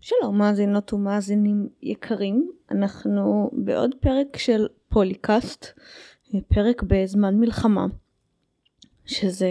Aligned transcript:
שלום 0.00 0.38
מאזינות 0.38 0.92
ומאזינים 0.92 1.68
יקרים, 1.82 2.50
אנחנו 2.70 3.50
בעוד 3.52 3.94
פרק 4.00 4.36
של 4.36 4.66
פוליקאסט, 4.88 5.66
פרק 6.48 6.82
בזמן 6.82 7.34
מלחמה, 7.34 7.86
שזה 9.06 9.50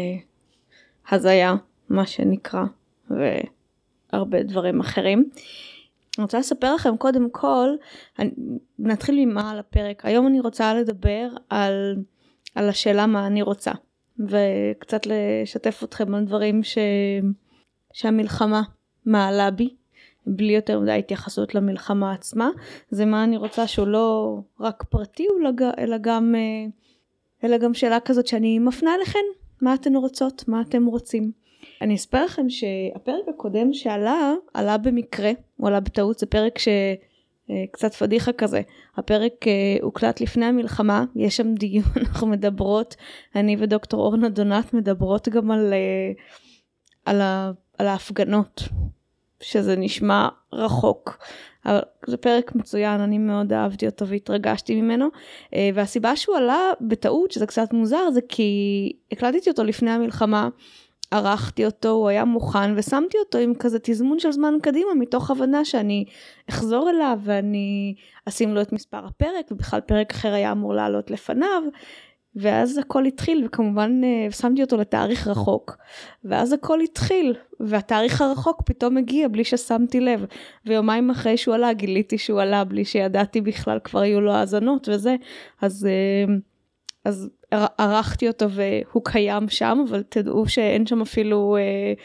הזיה, 1.09 1.55
מה 1.89 2.05
שנקרא, 2.05 2.63
והרבה 3.09 4.43
דברים 4.43 4.79
אחרים. 4.79 5.29
אני 6.17 6.23
רוצה 6.23 6.39
לספר 6.39 6.75
לכם 6.75 6.97
קודם 6.97 7.29
כל, 7.29 7.70
אני, 8.20 8.31
נתחיל 8.79 9.25
ממה 9.25 9.52
על 9.52 9.59
הפרק. 9.59 10.05
היום 10.05 10.27
אני 10.27 10.39
רוצה 10.39 10.73
לדבר 10.73 11.29
על, 11.50 11.95
על 12.55 12.70
השאלה 12.70 13.05
מה 13.07 13.27
אני 13.27 13.41
רוצה, 13.41 13.71
וקצת 14.20 15.02
לשתף 15.05 15.84
אתכם 15.84 16.16
על 16.16 16.25
דברים 16.25 16.63
ש, 16.63 16.77
שהמלחמה 17.93 18.61
מעלה 19.05 19.52
בי. 19.52 19.79
בלי 20.36 20.54
יותר 20.54 20.80
מדי 20.80 20.91
התייחסות 20.91 21.55
למלחמה 21.55 22.14
עצמה, 22.14 22.50
זה 22.89 23.06
מה 23.06 23.24
אני 23.24 23.38
רוצה 23.38 23.68
שהוא 23.68 23.88
לא 23.88 24.39
רק 24.60 24.83
פרטי 24.89 25.28
אלא 25.79 25.97
גם, 26.02 26.36
אה, 26.36 26.69
אלא 27.43 27.57
גם 27.57 27.74
שאלה 27.74 28.00
כזאת 28.00 28.28
שאני 28.28 28.60
מפנה 28.60 28.96
אליכן, 28.96 29.25
מה 29.61 29.74
אתן 29.74 29.96
רוצות, 29.96 30.47
מה 30.47 30.61
אתם 30.61 30.86
רוצים. 30.86 31.32
אני 31.82 31.96
אספר 31.96 32.25
לכם 32.25 32.50
שהפרק 32.50 33.28
הקודם 33.28 33.73
שעלה, 33.73 34.33
עלה 34.53 34.78
במקרה, 34.78 35.31
הוא 35.58 35.67
עלה 35.67 35.80
בטעות, 35.80 36.19
זה 36.19 36.25
פרק 36.25 36.59
ש... 36.59 36.67
אה, 37.50 37.64
קצת 37.72 37.94
פדיחה 37.94 38.31
כזה. 38.31 38.61
הפרק 38.97 39.47
אה, 39.47 39.77
הוקלט 39.81 40.22
לפני 40.22 40.45
המלחמה, 40.45 41.05
יש 41.16 41.38
שם 41.38 41.53
דיון, 41.53 41.86
אנחנו 42.02 42.27
מדברות, 42.27 42.95
אני 43.36 43.55
ודוקטור 43.59 44.02
אורנה 44.05 44.30
דונת 44.30 44.73
מדברות 44.73 45.30
גם 45.30 45.52
על, 45.52 45.73
על, 47.05 47.22
ה, 47.22 47.52
על 47.77 47.88
ההפגנות 47.88 48.64
שזה 49.42 49.75
נשמע 49.75 50.28
רחוק. 50.53 51.17
אבל 51.66 51.80
זה 52.08 52.17
פרק 52.17 52.56
מצוין, 52.56 53.02
אני 53.02 53.17
מאוד 53.17 53.53
אהבתי 53.53 53.86
אותו 53.86 54.08
והתרגשתי 54.08 54.81
ממנו. 54.81 55.08
אה, 55.53 55.69
והסיבה 55.73 56.16
שהוא 56.16 56.38
עלה 56.38 56.72
בטעות, 56.81 57.31
שזה 57.31 57.47
קצת 57.47 57.73
מוזר, 57.73 58.11
זה 58.11 58.22
כי 58.30 58.94
הקלטתי 59.11 59.50
אותו 59.50 59.63
לפני 59.63 59.91
המלחמה, 59.91 60.50
ערכתי 61.11 61.66
אותו, 61.66 61.89
הוא 61.89 62.09
היה 62.09 62.25
מוכן, 62.25 62.78
ושמתי 62.78 63.17
אותו 63.17 63.38
עם 63.38 63.53
כזה 63.55 63.80
תזמון 63.83 64.19
של 64.19 64.31
זמן 64.31 64.53
קדימה, 64.61 64.94
מתוך 64.95 65.31
הבנה 65.31 65.66
שאני 65.66 66.06
אחזור 66.50 66.89
אליו 66.89 67.19
ואני 67.23 67.95
אשים 68.25 68.56
לו 68.56 68.61
את 68.61 68.73
מספר 68.73 69.06
הפרק, 69.06 69.52
ובכלל 69.52 69.81
פרק 69.81 70.11
אחר 70.11 70.33
היה 70.33 70.52
אמור 70.52 70.73
לעלות 70.73 71.11
לפניו. 71.11 71.63
ואז 72.35 72.77
הכל 72.77 73.05
התחיל 73.05 73.45
וכמובן 73.45 74.02
uh, 74.03 74.33
שמתי 74.35 74.61
אותו 74.61 74.77
לתאריך 74.77 75.27
רחוק 75.27 75.77
ואז 76.23 76.53
הכל 76.53 76.81
התחיל 76.81 77.35
והתאריך 77.59 78.22
הרחוק 78.22 78.61
פתאום 78.66 78.97
הגיע 78.97 79.27
בלי 79.27 79.44
ששמתי 79.44 79.99
לב 79.99 80.25
ויומיים 80.66 81.09
אחרי 81.09 81.38
שהוא 81.38 81.55
עלה 81.55 81.73
גיליתי 81.73 82.17
שהוא 82.17 82.41
עלה 82.41 82.63
בלי 82.63 82.85
שידעתי 82.85 83.41
בכלל 83.41 83.80
כבר 83.83 84.00
היו 84.00 84.22
לו 84.22 84.31
האזנות 84.33 84.89
וזה 84.89 85.16
אז 85.61 85.88
uh, 86.27 86.31
אז 87.05 87.30
ערכתי 87.77 88.27
אותו 88.27 88.45
והוא 88.50 89.03
קיים 89.05 89.50
שם 89.50 89.83
אבל 89.89 90.03
תדעו 90.09 90.47
שאין 90.47 90.85
שם 90.85 91.02
אפילו 91.02 91.57
uh, 91.57 92.00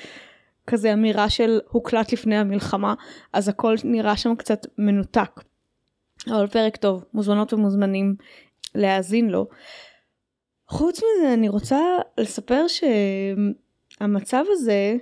כזה 0.66 0.92
אמירה 0.92 1.30
של 1.30 1.60
הוקלט 1.70 2.12
לפני 2.12 2.36
המלחמה 2.36 2.94
אז 3.32 3.48
הכל 3.48 3.74
נראה 3.84 4.16
שם 4.16 4.34
קצת 4.34 4.66
מנותק. 4.78 5.40
אבל 6.28 6.46
פרק 6.46 6.76
טוב 6.76 7.04
מוזמנות 7.14 7.52
ומוזמנים 7.52 8.14
להאזין 8.74 9.30
לו. 9.30 9.46
חוץ 10.74 10.98
מזה 10.98 11.34
אני 11.34 11.48
רוצה 11.48 11.78
לספר 12.18 12.64
שהמצב 12.68 14.44
הזה 14.50 14.96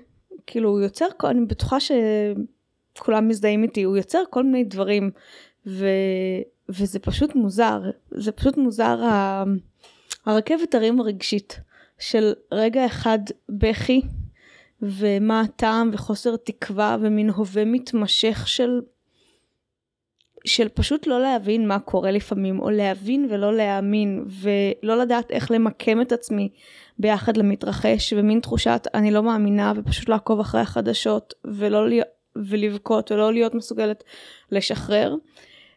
כאילו 0.46 0.70
הוא 0.70 0.80
יוצר 0.80 1.06
אני 1.24 1.46
בטוחה 1.46 1.76
שכולם 1.80 3.28
מזדהים 3.28 3.62
איתי 3.62 3.82
הוא 3.82 3.96
יוצר 3.96 4.22
כל 4.30 4.44
מיני 4.44 4.64
דברים 4.64 5.10
ו, 5.66 5.86
וזה 6.68 6.98
פשוט 6.98 7.34
מוזר. 7.34 7.80
זה 8.10 8.32
פשוט 8.32 8.56
מוזר 8.56 9.04
ה, 9.04 9.44
הרכבת 10.26 10.74
הרים 10.74 11.00
הרגשית 11.00 11.60
של 11.98 12.32
רגע 12.52 12.86
אחד 12.86 13.18
בכי 13.48 14.02
ומה 14.82 15.40
הטעם 15.40 15.90
וחוסר 15.92 16.36
תקווה 16.36 16.96
ומין 17.00 17.30
הווה 17.30 17.64
מתמשך 17.64 18.48
של 18.48 18.80
של 20.44 20.68
פשוט 20.68 21.06
לא 21.06 21.20
להבין 21.20 21.68
מה 21.68 21.78
קורה 21.78 22.10
לפעמים, 22.10 22.60
או 22.60 22.70
להבין 22.70 23.26
ולא 23.30 23.56
להאמין, 23.56 24.24
ולא 24.26 24.96
לדעת 24.96 25.30
איך 25.30 25.50
למקם 25.50 26.00
את 26.00 26.12
עצמי 26.12 26.48
ביחד 26.98 27.36
למתרחש, 27.36 28.12
ומין 28.16 28.40
תחושת 28.40 28.86
אני 28.94 29.10
לא 29.10 29.22
מאמינה, 29.22 29.72
ופשוט 29.76 30.08
לעקוב 30.08 30.40
אחרי 30.40 30.60
החדשות, 30.60 31.34
ולא 31.44 31.86
ולבכות, 32.36 33.12
ולא 33.12 33.32
להיות 33.32 33.54
מסוגלת 33.54 34.04
לשחרר, 34.50 35.14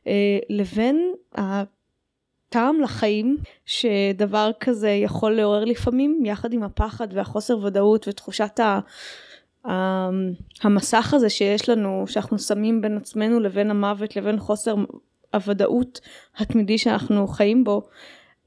אה, 0.08 0.40
לבין 0.50 1.14
הטעם 1.36 2.82
לחיים 2.82 3.38
שדבר 3.66 4.52
כזה 4.60 4.90
יכול 4.90 5.36
לעורר 5.36 5.66
לפעמים, 5.66 6.22
יחד 6.26 6.54
עם 6.54 6.64
הפחד 6.64 7.08
והחוסר 7.12 7.58
ודאות 7.58 8.08
ותחושת 8.08 8.60
ה... 8.60 8.80
המסך 10.64 11.14
הזה 11.14 11.30
שיש 11.30 11.70
לנו, 11.70 12.04
שאנחנו 12.08 12.40
שמים 12.40 12.82
בין 12.82 12.98
עצמנו 12.98 13.40
לבין 13.40 13.72
המוות, 13.72 14.16
לבין 14.16 14.40
חוסר 14.40 14.76
הוודאות 15.34 16.02
התמידי 16.38 16.78
שאנחנו 16.78 17.28
חיים 17.28 17.64
בו, 17.64 17.82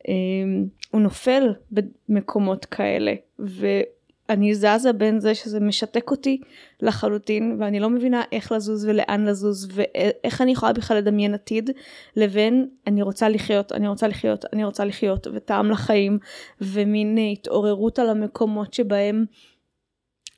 אמ, 0.09 0.67
הוא 0.91 1.01
נופל 1.01 1.55
במקומות 1.71 2.65
כאלה. 2.65 3.15
ואני 3.39 4.55
זזה 4.55 4.93
בין 4.93 5.21
זה 5.21 5.35
שזה 5.35 5.61
משתק 5.61 6.11
אותי 6.11 6.41
לחלוטין, 6.81 7.57
ואני 7.61 7.81
לא 7.81 7.91
מבינה 7.91 8.23
איך 8.33 8.53
לזוז 8.53 8.85
ולאן 8.85 9.25
לזוז, 9.25 9.69
ואיך 9.73 10.43
אני 10.43 10.53
יכולה 10.53 10.73
בכלל 10.73 10.97
לדמיין 10.97 11.35
עתיד, 11.35 11.71
לבין 12.17 12.69
אני 12.87 13.03
רוצה 13.03 13.29
לחיות, 13.29 13.73
אני 13.73 13.89
רוצה 13.89 14.09
לחיות, 14.09 14.45
אני 14.53 14.65
רוצה 14.65 14.85
לחיות, 14.85 15.27
וטעם 15.33 15.71
לחיים, 15.71 16.19
ומין 16.61 17.19
התעוררות 17.33 17.99
על 17.99 18.11
המקומות 18.11 18.75
שבהם 18.75 19.25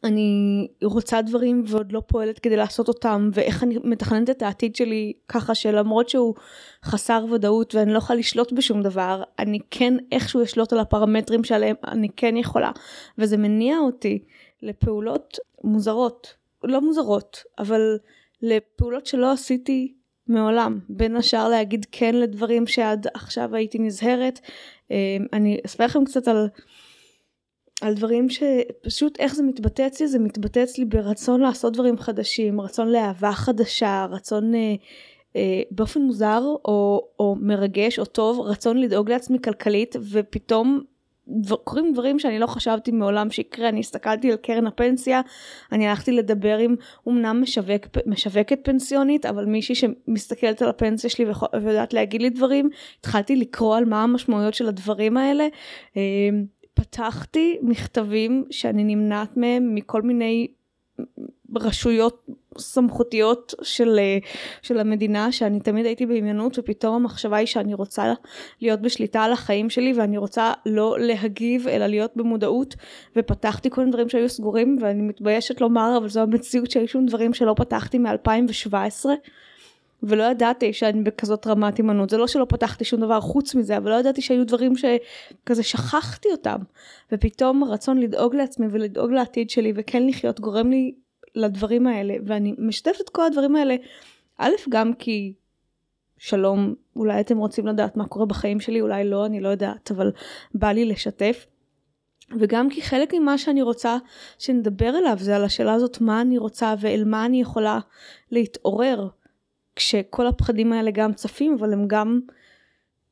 אני 0.05 0.69
רוצה 0.84 1.22
דברים 1.22 1.62
ועוד 1.66 1.93
לא 1.93 2.03
פועלת 2.06 2.38
כדי 2.38 2.56
לעשות 2.56 2.88
אותם 2.88 3.31
ואיך 3.33 3.62
אני 3.62 3.78
מתכננת 3.84 4.31
את 4.31 4.43
העתיד 4.43 4.77
שלי 4.77 5.12
ככה 5.28 5.55
שלמרות 5.55 6.09
שהוא 6.09 6.34
חסר 6.84 7.25
ודאות 7.33 7.75
ואני 7.75 7.93
לא 7.93 7.99
יכולה 7.99 8.19
לשלוט 8.19 8.53
בשום 8.53 8.83
דבר 8.83 9.22
אני 9.39 9.59
כן 9.71 9.94
איכשהו 10.12 10.43
אשלוט 10.43 10.72
על 10.72 10.78
הפרמטרים 10.78 11.44
שעליהם 11.44 11.77
אני 11.87 12.09
כן 12.16 12.37
יכולה. 12.37 12.71
וזה 13.19 13.37
מניע 13.37 13.78
אותי 13.78 14.25
לפעולות 14.62 15.39
מוזרות 15.65 16.34
לא 16.65 16.81
מוזרות 16.81 17.43
אבל 17.59 17.99
לפעולות 18.43 19.06
שלא 19.06 19.33
עשיתי 19.33 19.94
מעולם. 20.28 20.78
בין 20.89 21.16
השאר 21.16 21.49
להגיד 21.49 21.87
כן 21.93 22.15
לדברים 22.15 22.66
שעד 22.66 23.06
עכשיו 23.15 23.56
הייתי 23.56 23.78
נזהרת. 23.78 24.41
אה, 24.91 25.16
אני 25.33 25.60
אספר 25.66 25.84
לכם 25.84 26.05
קצת 26.05 26.28
על 26.28 26.49
על 27.80 27.94
דברים 27.94 28.26
שפשוט 28.28 29.20
איך 29.20 29.34
זה 29.34 29.42
מתבטא 29.42 29.86
אצלי 29.86 30.08
זה 30.08 30.18
מתבטא 30.18 30.62
אצלי 30.62 30.84
ברצון 30.84 31.41
לעשות 31.41 31.72
דברים 31.72 31.98
חדשים 31.98 32.60
רצון 32.60 32.92
לאהבה 32.92 33.32
חדשה 33.32 34.06
רצון 34.10 34.54
אה, 34.54 34.74
אה, 35.36 35.62
באופן 35.70 36.00
מוזר 36.00 36.42
או, 36.64 37.08
או 37.18 37.36
מרגש 37.41 37.98
או 37.98 38.04
טוב 38.04 38.41
רצון 38.41 38.78
לדאוג 38.78 39.10
לעצמי 39.10 39.38
כלכלית 39.42 39.96
ופתאום 40.10 40.80
דבר, 41.30 41.56
קורים 41.56 41.92
דברים 41.92 42.18
שאני 42.18 42.38
לא 42.38 42.46
חשבתי 42.46 42.91
מעולם 42.91 43.30
שיקרה. 43.30 43.68
אני 43.68 43.80
הסתכלתי 43.80 44.30
על 44.30 44.36
קרן 44.36 44.66
הפנסיה 44.66 45.20
אני 45.72 45.88
הלכתי 45.88 46.12
לדבר 46.12 46.58
עם 46.58 46.74
אמנם 47.08 47.41
משווק, 47.42 47.86
משווקת 48.06 48.58
פנסיונית 48.62 49.26
אבל 49.26 49.44
מישהי 49.44 49.74
שמסתכלת 49.74 50.62
על 50.62 50.68
הפנסיה 50.68 51.10
שלי 51.10 51.24
ויודעת 51.62 51.92
להגיד 51.92 52.22
לי 52.22 52.30
דברים 52.30 52.70
התחלתי 53.00 53.36
לקרוא 53.36 53.76
על 53.76 53.84
מה 53.84 54.02
המשמעויות 54.02 54.54
של 54.54 54.68
הדברים 54.68 55.16
האלה 55.16 55.47
אה, 55.97 56.02
פתחתי 56.80 57.58
מכתבים 57.62 58.44
שאני 58.50 58.84
נמנעת 58.84 59.36
מהם 59.36 59.74
מכל 59.74 60.02
מיני 60.02 60.48
רשויות 61.56 62.26
סמכותיות 62.58 63.54
של, 63.62 63.98
של 64.62 64.78
המדינה 64.78 65.32
שאני 65.32 65.60
תמיד 65.60 65.86
הייתי 65.86 66.06
בעניינות 66.06 66.59
ופתאום 66.59 66.94
המחשבה 66.94 67.36
היא 67.36 67.47
שאני 67.47 67.74
רוצה 67.74 68.12
להיות 68.60 68.80
בשליטה 68.80 69.22
על 69.22 69.32
החיים 69.32 69.71
שלי 69.71 69.92
ואני 69.92 70.18
רוצה 70.18 70.53
לא 70.66 70.97
להגיב 71.00 71.68
אלא 71.68 71.86
להיות 71.86 72.16
במודעות 72.16 72.74
ופתחתי 73.16 73.71
כל 73.71 73.80
מיני 73.80 73.92
דברים 73.92 74.09
שהיו 74.09 74.28
סגורים 74.28 74.78
ואני 74.80 75.03
מתביישת 75.03 75.60
לומר 75.60 75.94
אבל 75.98 76.09
זו 76.09 76.21
המציאות 76.21 76.71
שהיו 76.71 76.88
שום 76.88 77.06
דברים 77.06 77.34
שלא 77.34 77.54
פתחתי 77.56 77.98
מ-2017 77.98 79.06
ולא 80.02 80.22
ידעתי 80.22 80.72
שאני 80.72 81.02
בכזאת 81.02 81.47
רמת 81.47 81.76
הימנעות. 81.76 82.10
זה 82.10 82.16
לא 82.16 82.26
שלא 82.26 82.47
פתחתי 82.48 82.84
שום 82.84 83.00
דבר 83.00 83.20
חוץ 83.20 83.54
מזה 83.54 83.76
אבל 83.76 83.91
לא 83.91 83.97
ידעתי 83.97 84.22
שהיו 84.22 84.47
דברים 84.47 84.72
שכזה 84.76 85.62
שכחתי 85.62 86.28
אותם. 86.32 86.56
ופתאום 87.12 87.62
הרצון 87.62 87.98
לדאוג 87.98 88.34
לעצמי 88.34 88.66
ולדאוג 88.70 89.12
לעתיד 89.12 89.50
שלי 89.50 89.72
וכן 89.76 90.06
לחיות 90.06 90.41
גורם 90.41 90.70
לי 90.70 90.94
לדברים 91.34 91.86
האלה. 91.86 92.14
ואני 92.26 92.54
משתפת 92.58 93.00
את 93.00 93.08
כל 93.08 93.22
הדברים 93.24 93.56
האלה 93.56 93.76
א' 94.38 94.50
גם 94.68 94.94
כי 94.94 95.32
שלום 96.18 96.74
אולי 96.97 97.20
אתם 97.20 97.38
רוצים 97.38 97.66
לדעת 97.66 97.97
מה 97.97 98.06
קורה 98.06 98.26
בחיים 98.26 98.60
שלי 98.60 98.80
אולי 98.80 99.04
לא 99.04 99.26
אני 99.26 99.41
לא 99.41 99.48
יודעת 99.48 99.91
אבל 99.91 100.12
בא 100.54 100.72
לי 100.72 100.84
לשתף. 100.84 101.47
וגם 102.38 102.70
כי 102.70 102.82
חלק 102.82 103.14
ממה 103.14 103.38
שאני 103.38 103.62
רוצה 103.62 103.97
שנדבר 104.38 104.98
אליו 104.98 105.16
זה 105.20 105.36
על 105.36 105.44
השאלה 105.44 105.72
הזאת 105.72 106.00
מה 106.00 106.20
אני 106.20 106.38
רוצה 106.38 106.74
ואל 106.80 107.04
מה 107.06 107.26
אני 107.26 107.41
יכולה 107.41 107.78
להתעורר 108.30 109.08
כשכל 109.80 110.27
הפחדים 110.27 110.72
האלה 110.72 110.91
גם 110.91 111.12
צפים 111.12 111.56
אבל 111.59 111.72
הם 111.72 111.84
גם 111.86 112.21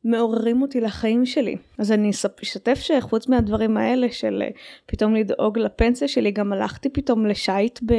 מעוררים 0.05 0.63
אותי 0.63 0.81
לחיים 0.81 1.27
שלי. 1.27 1.57
אז 1.79 1.93
אני 1.93 2.11
אשתף 2.43 2.79
שחוץ 2.81 3.29
מהדברים 3.29 3.77
האלה 3.77 4.07
של 4.13 4.43
אה, 4.45 4.51
פתאום 4.87 5.15
לדאוג 5.15 5.59
לפנסיה 5.59 6.09
שלי 6.09 6.31
גם 6.31 6.53
הלכתי 6.53 6.89
פתאום 6.89 7.27
לשייט 7.27 7.81
ב... 7.87 7.95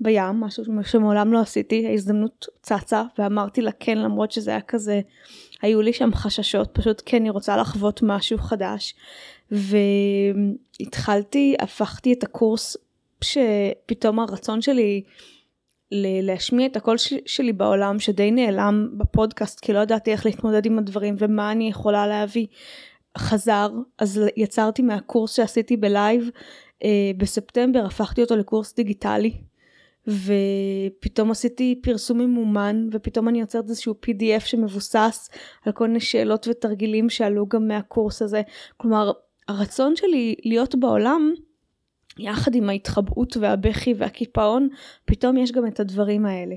בים, 0.00 0.40
משהו 0.40 0.64
שמעולם 0.84 1.32
לא 1.32 1.40
עשיתי, 1.40 1.86
ההזדמנות 1.86 2.46
צצה 2.62 3.02
ואמרתי 3.18 3.60
לה 3.60 3.70
כן 3.80 3.98
למרות 3.98 4.32
שזה 4.32 4.50
היה 4.50 4.60
כזה, 4.60 5.00
היו 5.62 5.82
לי 5.82 5.92
שם 5.92 6.10
חששות, 6.14 6.68
פשוט 6.72 7.02
כן 7.06 7.16
אני 7.16 7.30
רוצה 7.30 7.56
לחוות 7.56 8.00
משהו 8.02 8.38
חדש. 8.38 8.94
והתחלתי, 10.80 11.54
הפכתי 11.60 12.12
את 12.12 12.24
הקורס 12.24 12.76
שפתאום 13.20 14.20
הרצון 14.20 14.62
שלי 14.62 15.02
להשמיע 16.22 16.66
את 16.66 16.76
הקול 16.76 16.96
שלי 17.26 17.52
בעולם 17.52 17.98
שדי 17.98 18.30
נעלם 18.30 18.88
בפודקאסט 18.96 19.60
כי 19.60 19.72
לא 19.72 19.78
ידעתי 19.78 20.12
איך 20.12 20.26
להתמודד 20.26 20.66
עם 20.66 20.78
הדברים 20.78 21.14
ומה 21.18 21.52
אני 21.52 21.68
יכולה 21.68 22.06
להביא. 22.06 22.46
חזר 23.18 23.70
אז 23.98 24.20
יצרתי 24.36 24.82
מהקורס 24.82 25.36
שעשיתי 25.36 25.76
בלייב 25.76 26.30
אה, 26.84 27.10
בספטמבר 27.16 27.84
הפכתי 27.86 28.22
אותו 28.22 28.36
לקורס 28.36 28.74
דיגיטלי 28.74 29.32
ופתאום 30.06 31.30
עשיתי 31.30 31.80
פרסום 31.82 32.18
ממומן 32.18 32.88
ופתאום 32.92 33.28
אני 33.28 33.40
יוצרת 33.40 33.64
איזשהו 33.68 33.94
pdf 34.06 34.40
שמבוסס 34.40 35.30
על 35.64 35.72
כל 35.72 35.86
מיני 35.86 36.00
שאלות 36.00 36.48
ותרגילים 36.48 37.10
שעלו 37.10 37.46
גם 37.46 37.68
מהקורס 37.68 38.22
הזה. 38.22 38.42
כלומר 38.76 39.12
הרצון 39.48 39.96
שלי 39.96 40.34
להיות 40.44 40.74
בעולם 40.74 41.32
יחד 42.18 42.54
עם 42.54 42.68
ההתחבאות 42.68 43.36
והבכי 43.36 43.94
והקיפאון 43.98 44.68
פתאום 45.04 45.36
יש 45.36 45.52
גם 45.52 45.66
את 45.66 45.80
הדברים 45.80 46.26
האלה. 46.26 46.54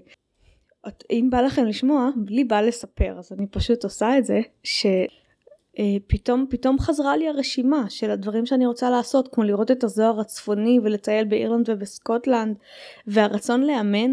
אם 1.12 1.28
בא 1.32 1.42
לכם 1.42 1.66
לשמוע 1.66 2.10
לי 2.28 2.44
בא 2.44 2.62
לספר 2.62 3.16
אז 3.20 3.32
אני 3.32 3.48
פשוט 3.48 3.84
עושה 3.84 4.18
את 4.18 4.26
זה 4.26 4.42
שפתאום 4.64 6.42
אה, 6.42 6.46
פתאום 6.50 6.80
חזרה 6.80 7.18
לי 7.18 7.28
הרשימה 7.28 7.86
של 7.90 8.12
הדברים 8.12 8.46
שאני 8.46 8.66
רוצה 8.66 8.90
לעשות 8.90 9.30
כמו 9.34 9.44
לראות 9.44 9.72
את 9.72 9.84
הזוהר 9.84 10.20
הצפוני 10.20 10.80
ולטייל 10.84 11.26
באירלנד 11.26 11.70
ובסקוטלנד 11.70 12.58
והרצון 13.08 13.64
לאמן 13.64 14.12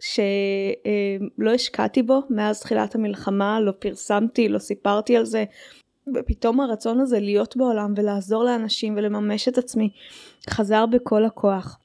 שלא 0.00 1.48
אה, 1.50 1.54
השקעתי 1.54 2.02
בו 2.02 2.20
מאז 2.30 2.60
תחילת 2.60 2.94
המלחמה 2.94 3.60
לא 3.60 3.72
פרסמתי 3.78 4.48
לא 4.48 4.58
סיפרתי 4.58 5.16
על 5.16 5.24
זה 5.24 5.44
ופתאום 6.14 6.60
הרצון 6.60 7.00
הזה 7.00 7.20
להיות 7.20 7.56
בעולם 7.56 7.94
ולעזור 7.96 8.44
לאנשים 8.44 8.96
ולממש 8.96 9.48
את 9.48 9.58
עצמי 9.58 9.90
חזר 10.50 10.86
בכל 10.86 11.24
הכוח. 11.24 11.78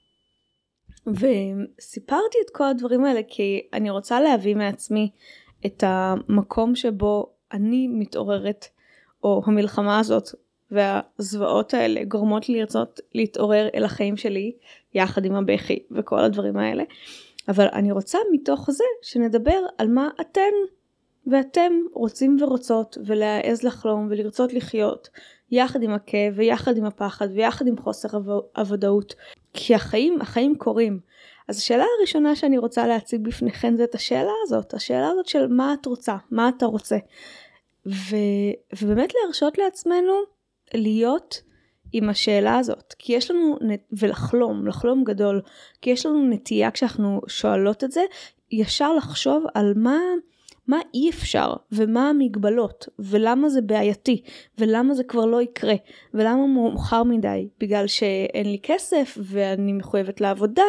וסיפרתי 1.08 2.38
את 2.46 2.50
כל 2.50 2.64
הדברים 2.64 3.06
האלה 3.06 3.22
כי 3.28 3.68
אני 3.74 3.90
רוצה 3.90 4.22
להביא 4.22 4.56
מעצמי 4.56 5.12
את 5.66 5.84
המקום 5.88 6.75
שבו 6.75 7.34
אני 7.54 7.88
מתעוררת 7.88 8.66
או 9.24 9.42
המלחמה 9.46 10.00
הזאת 10.00 10.30
והזוועות 10.72 11.74
האלה 11.74 12.04
גורמות 12.04 12.50
לי 12.50 12.60
לרצות 12.60 13.00
להתעורר 13.16 13.68
אל 13.75 13.84
החיים 13.84 14.18
שלי 14.18 14.56
יחד 14.94 15.25
עם 15.25 15.36
הבכי 15.36 15.80
וכל 15.92 16.19
הדברים 16.19 16.58
האלה 16.58 16.84
אבל 17.48 17.68
אני 17.74 17.92
רוצה 17.92 18.18
מתוך 18.34 18.72
זה 18.72 18.84
שנדבר 19.02 19.60
על 19.78 19.88
מה 19.88 20.10
אתן 20.22 20.52
ואתם 21.31 21.74
רוצים 21.94 22.38
ורוצות 22.41 22.97
ולהעז 23.06 23.63
לחלום 23.63 24.07
ולרצות 24.09 24.53
לחיות 24.53 25.09
יחד 25.51 25.83
עם 25.83 25.94
הכאב 25.94 26.33
ויחד 26.35 26.77
עם 26.77 26.85
הפחד 26.85 27.27
ויחד 27.33 27.68
עם 27.68 27.77
חוסר 27.77 28.07
הוודאות 28.57 29.15
כי 29.53 29.75
החיים 29.75 30.21
החיים 30.21 30.56
קורים. 30.56 31.00
אז 31.47 31.57
השאלה 31.57 31.85
הראשונה 32.00 32.35
שאני 32.35 32.57
רוצה 32.57 32.88
להציג 32.88 33.21
בפניכם 33.21 33.74
זה 33.77 33.83
את 33.83 33.95
השאלה 33.95 34.31
הזאת 34.44 34.74
השאלה 34.74 35.07
הזאת 35.07 35.27
של 35.27 35.47
מה 35.47 35.74
את 35.74 35.85
רוצה 35.85 36.15
מה 36.31 36.50
אתה 36.50 36.65
רוצה. 36.65 36.97
ו, 37.85 38.15
ובאמת 38.81 39.13
להרשות 39.23 39.57
לעצמנו 39.57 40.13
להיות 40.73 41.41
עם 41.91 42.09
השאלה 42.09 42.57
הזאת 42.57 42.95
כי 43.00 43.13
יש 43.13 43.31
לנו 43.31 43.57
ולחלום 43.91 44.68
לחלום 44.68 45.03
גדול 45.03 45.41
כי 45.81 45.89
יש 45.89 46.06
לנו 46.06 46.30
נטייה 46.30 46.71
כשאנחנו 46.71 47.21
שואלות 47.27 47.83
את 47.83 47.91
זה 47.91 48.01
ישר 48.51 48.94
לחשוב 48.94 49.45
על 49.53 49.73
מה 49.75 50.00
מה 50.68 50.80
אי 50.94 51.10
אפשר 51.10 51.54
ומה 51.72 52.10
המגבלות 52.10 52.86
ולמה 53.00 53.50
זה 53.50 53.62
בעייתי 53.62 54.24
ולמה 54.58 54.94
זה 54.94 55.04
כבר 55.04 55.25
לא 55.25 55.42
יקרה 55.42 55.75
ולמה 56.14 56.48
מאוחר 56.48 57.04
מדי 57.04 57.48
בגלל 57.60 57.88
שאין 57.88 58.52
לי 58.52 58.60
כסף 58.64 59.18
ואני 59.22 59.74
מחויבת 59.74 60.22
לעבודה 60.22 60.64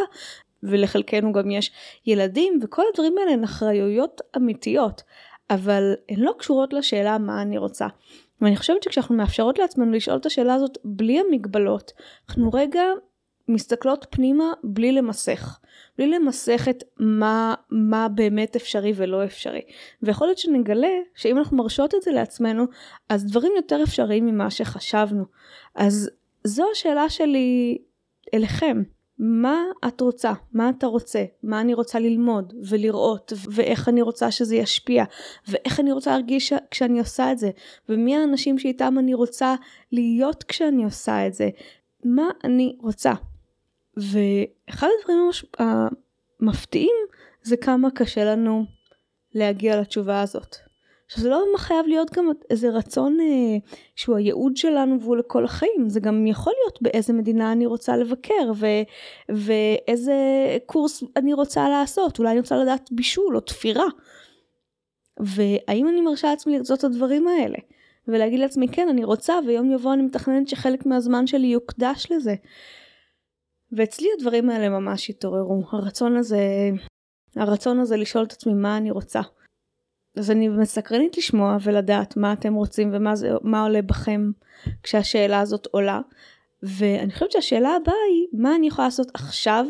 ולחלקנו 0.62 1.32
גם 1.32 1.50
יש 1.50 1.72
ילדים 2.06 2.58
וכל 2.62 2.82
הדברים 2.92 3.18
האלה 3.18 3.30
הן 3.30 3.44
אחריויות 3.44 4.20
אמיתיות 4.36 5.02
אבל 5.50 5.94
הן 6.08 6.20
לא 6.20 6.34
קשורות 6.38 6.72
לשאלה 6.72 7.18
מה 7.18 7.42
אני 7.42 7.58
רוצה. 7.58 7.86
ואני 8.40 8.56
חושבת 8.56 8.82
שכשאנחנו 8.82 9.14
מאפשרות 9.14 9.58
לעצמנו 9.58 9.92
לשאול 9.92 10.16
את 10.16 10.26
השאלה 10.26 10.54
הזאת 10.54 10.78
בלי 10.84 11.20
המגבלות 11.20 11.92
אנחנו 12.28 12.50
רגע 12.52 12.82
מסתכלות 13.48 14.06
פנימה 14.10 14.52
בלי 14.64 14.92
למסך. 14.92 15.58
בלי 15.98 16.06
למסך 16.06 16.66
את 16.70 16.84
מה, 16.98 17.54
מה 17.70 18.08
באמת 18.08 18.56
אפשרי 18.56 18.92
ולא 18.96 19.24
אפשרי. 19.24 19.60
ויכול 20.02 20.26
להיות 20.26 20.38
שנגלה 20.38 20.96
שאם 21.14 21.38
אנחנו 21.38 21.56
מרשות 21.56 21.94
את 21.94 22.02
זה 22.02 22.10
לעצמנו, 22.10 22.64
אז 23.08 23.26
דברים 23.26 23.52
יותר 23.56 23.82
אפשריים 23.82 24.26
ממה 24.26 24.50
שחשבנו. 24.50 25.24
אז 25.74 26.10
זו 26.44 26.64
השאלה 26.72 27.08
שלי 27.08 27.78
אליכם. 28.34 28.82
מה 29.18 29.62
את 29.88 30.00
רוצה? 30.00 30.32
מה 30.52 30.70
אתה 30.70 30.86
רוצה? 30.86 31.24
מה 31.42 31.60
אני 31.60 31.74
רוצה 31.74 31.98
ללמוד 31.98 32.54
ולראות 32.68 33.32
ואיך 33.50 33.88
אני 33.88 34.02
רוצה 34.02 34.30
שזה 34.30 34.56
ישפיע 34.56 35.04
ואיך 35.48 35.80
אני 35.80 35.92
רוצה 35.92 36.10
להרגיש 36.10 36.52
כשאני 36.70 36.98
עושה 36.98 37.32
את 37.32 37.38
זה 37.38 37.50
ומי 37.88 38.16
האנשים 38.16 38.58
שאיתם 38.58 38.98
אני 38.98 39.14
רוצה 39.14 39.54
להיות 39.92 40.44
כשאני 40.44 40.84
עושה 40.84 41.26
את 41.26 41.34
זה 41.34 41.48
מה 42.04 42.28
אני 42.44 42.76
רוצה 42.80 43.12
ואחד 43.98 44.88
הדברים 45.00 45.30
המפתיעים 45.58 46.96
זה 47.42 47.56
כמה 47.56 47.90
קשה 47.90 48.24
לנו 48.24 48.64
להגיע 49.34 49.80
לתשובה 49.80 50.22
הזאת. 50.22 50.56
עכשיו 51.06 51.22
זה 51.22 51.28
לא 51.28 51.44
חייב 51.56 51.86
להיות 51.86 52.12
גם 52.12 52.30
איזה 52.50 52.70
רצון 52.70 53.20
אה, 53.20 53.56
שהוא 53.96 54.16
הייעוד 54.16 54.56
שלנו 54.56 55.00
והוא 55.00 55.16
לכל 55.16 55.44
החיים, 55.44 55.88
זה 55.88 56.00
גם 56.00 56.26
יכול 56.26 56.52
להיות 56.62 56.82
באיזה 56.82 57.12
מדינה 57.12 57.52
אני 57.52 57.66
רוצה 57.66 57.96
לבקר 57.96 58.52
ו, 58.54 58.66
ואיזה 59.28 60.14
קורס 60.66 61.02
אני 61.16 61.34
רוצה 61.34 61.68
לעשות, 61.68 62.18
אולי 62.18 62.30
אני 62.30 62.40
רוצה 62.40 62.56
לדעת 62.56 62.88
בישול 62.92 63.36
או 63.36 63.40
תפירה. 63.40 63.86
והאם 65.20 65.88
אני 65.88 66.00
מרשה 66.00 66.30
לעצמי 66.30 66.58
לרצות 66.58 66.78
את 66.78 66.84
הדברים 66.84 67.28
האלה? 67.28 67.58
ולהגיד 68.08 68.40
לעצמי 68.40 68.68
כן 68.68 68.88
אני 68.88 69.04
רוצה 69.04 69.34
ויום 69.46 69.70
יבוא 69.70 69.92
אני 69.92 70.02
מתכננת 70.02 70.48
שחלק 70.48 70.86
מהזמן 70.86 71.26
שלי 71.26 71.46
יוקדש 71.46 72.06
לזה. 72.10 72.34
ואצלי 73.72 74.08
הדברים 74.18 74.50
האלה 74.50 74.68
ממש 74.68 75.10
התעוררו, 75.10 75.62
הרצון 75.72 76.16
הזה, 76.16 76.70
הרצון 77.36 77.80
הזה 77.80 77.96
לשאול 77.96 78.24
את 78.24 78.32
עצמי 78.32 78.54
מה 78.54 78.76
אני 78.76 78.90
רוצה. 78.90 79.20
אז 80.16 80.30
אני 80.30 80.48
מסקרנית 80.48 81.18
לשמוע 81.18 81.56
ולדעת 81.62 82.16
מה 82.16 82.32
אתם 82.32 82.54
רוצים 82.54 82.90
ומה 82.92 83.16
זה, 83.16 83.32
עולה 83.32 83.82
בכם 83.82 84.30
כשהשאלה 84.82 85.40
הזאת 85.40 85.66
עולה. 85.66 86.00
ואני 86.62 87.12
חושבת 87.12 87.32
שהשאלה 87.32 87.68
הבאה 87.82 87.94
היא 88.10 88.26
מה 88.42 88.54
אני 88.54 88.66
יכולה 88.66 88.86
לעשות 88.86 89.10
עכשיו 89.14 89.66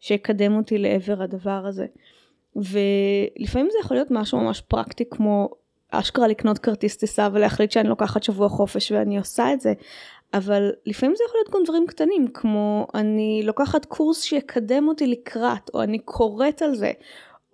שיקדם 0.00 0.56
אותי 0.56 0.78
לעבר 0.78 1.22
הדבר 1.22 1.66
הזה. 1.66 1.86
ולפעמים 2.56 3.68
זה 3.70 3.78
יכול 3.80 3.96
להיות 3.96 4.08
משהו 4.10 4.40
ממש 4.40 4.60
פרקטי 4.60 5.04
כמו 5.10 5.48
אשכרה 5.90 6.28
לקנות 6.28 6.58
כרטיס 6.58 6.96
טיסה 6.96 7.28
ולהחליט 7.32 7.70
שאני 7.70 7.88
לוקחת 7.88 8.22
שבוע 8.22 8.48
חופש 8.48 8.92
ואני 8.92 9.18
עושה 9.18 9.52
את 9.52 9.60
זה, 9.60 9.72
אבל 10.34 10.70
לפעמים 10.86 11.16
זה 11.16 11.24
יכול 11.28 11.38
להיות 11.38 11.54
גם 11.54 11.60
דברים 11.64 11.86
קטנים 11.86 12.28
כמו 12.28 12.86
אני 12.94 13.42
לוקחת 13.44 13.84
קורס 13.84 14.22
שיקדם 14.22 14.88
אותי 14.88 15.06
לקראת 15.06 15.70
או 15.74 15.82
אני 15.82 15.98
קוראת 15.98 16.62
על 16.62 16.74
זה 16.74 16.92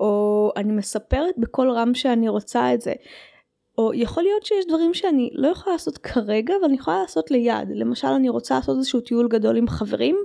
או 0.00 0.50
אני 0.56 0.72
מספרת 0.72 1.34
בקול 1.38 1.70
רם 1.70 1.94
שאני 1.94 2.28
רוצה 2.28 2.74
את 2.74 2.80
זה. 2.80 2.92
או 3.78 3.94
יכול 3.94 4.22
להיות 4.22 4.46
שיש 4.46 4.66
דברים 4.68 4.94
שאני 4.94 5.30
לא 5.32 5.48
יכולה 5.48 5.74
לעשות 5.74 5.98
כרגע 5.98 6.54
אבל 6.56 6.64
אני 6.64 6.74
יכולה 6.74 7.00
לעשות 7.02 7.30
ליד 7.30 7.68
למשל 7.70 8.08
אני 8.08 8.28
רוצה 8.28 8.54
לעשות 8.54 8.76
איזשהו 8.76 9.00
טיול 9.00 9.28
גדול 9.28 9.56
עם 9.56 9.68
חברים 9.68 10.16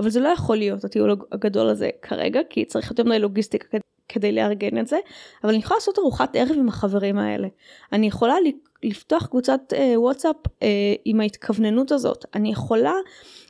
אבל 0.00 0.10
זה 0.10 0.20
לא 0.20 0.28
יכול 0.28 0.56
להיות 0.56 0.84
הטיול 0.84 1.16
הגדול 1.32 1.68
הזה 1.68 1.90
כרגע 2.02 2.40
כי 2.50 2.64
צריך 2.64 2.90
יותר 2.90 3.04
מדי 3.04 3.18
לוגיסטיקה 3.18 3.78
כדי 4.08 4.32
לארגן 4.32 4.78
את 4.78 4.86
זה 4.86 4.98
אבל 5.44 5.50
אני 5.50 5.58
יכולה 5.58 5.76
לעשות 5.76 5.98
ארוחת 5.98 6.36
ערב 6.36 6.56
עם 6.58 6.68
החברים 6.68 7.18
האלה 7.18 7.48
אני 7.92 8.06
יכולה 8.06 8.34
לפתוח 8.82 9.26
קבוצת 9.26 9.60
אה, 9.72 10.00
וואטסאפ 10.00 10.36
אה, 10.62 10.94
עם 11.04 11.20
ההתכווננות 11.20 11.92
הזאת. 11.92 12.24
אני 12.34 12.50
יכולה 12.50 12.94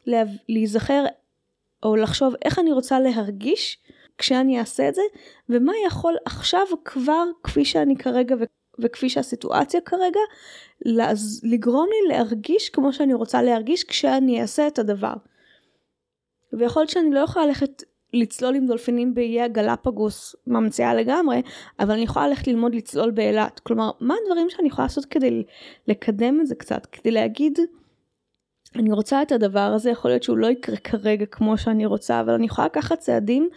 לה, 0.06 0.22
להיזכר 0.48 1.04
או 1.82 1.96
לחשוב 1.96 2.34
איך 2.44 2.58
אני 2.58 2.72
רוצה 2.72 3.00
להרגיש 3.00 3.78
כשאני 4.18 4.60
אעשה 4.60 4.88
את 4.88 4.94
זה, 4.94 5.02
ומה 5.48 5.72
יכול 5.86 6.16
עכשיו 6.24 6.66
כבר 6.84 7.24
כפי 7.42 7.64
שאני 7.64 7.96
כרגע 7.96 8.36
וכפי 8.78 9.08
שהסיטואציה 9.08 9.80
כרגע, 9.80 10.20
לגרום 11.42 11.88
לי 11.90 12.16
להרגיש 12.16 12.70
כמו 12.70 12.92
שאני 12.92 13.14
רוצה 13.14 13.42
להרגיש 13.42 13.84
כשאני 13.84 14.42
אעשה 14.42 14.66
את 14.66 14.78
הדבר. 14.78 15.14
ויכול 16.52 16.82
להיות 16.82 16.90
שאני 16.90 17.10
לא 17.10 17.20
יכולה 17.20 17.46
ללכת 17.46 17.82
לצלול 18.12 18.54
עם 18.54 18.66
דולפינים 18.66 19.14
באיי 19.14 19.42
הגלפגוס 19.42 20.36
ממציאה 20.46 20.94
לגמרי, 20.94 21.42
אבל 21.80 21.90
אני 21.90 22.02
יכולה 22.02 22.28
ללכת 22.28 22.46
ללמוד 22.46 22.74
לצלול 22.74 23.10
באילת. 23.10 23.60
כלומר, 23.60 23.90
מה 24.00 24.14
הדברים 24.22 24.50
שאני 24.50 24.68
יכולה 24.68 24.84
לעשות 24.86 25.04
כדי 25.04 25.44
לקדם 25.88 26.40
את 26.40 26.46
זה 26.46 26.54
קצת, 26.54 26.86
כדי 26.86 27.10
להגיד, 27.10 27.58
אני 28.74 28.92
רוצה 28.92 29.22
את 29.22 29.32
הדבר 29.32 29.72
הזה, 29.74 29.90
יכול 29.90 30.10
להיות 30.10 30.22
שהוא 30.22 30.36
לא 30.38 30.46
יקרה 30.46 30.76
כרגע 30.76 31.26
כמו 31.26 31.58
שאני 31.58 31.86
רוצה, 31.86 32.20
אבל 32.20 32.32
אני 32.32 32.46
יכולה 32.46 32.66
לקחת 32.66 32.98
צעדים 32.98 33.48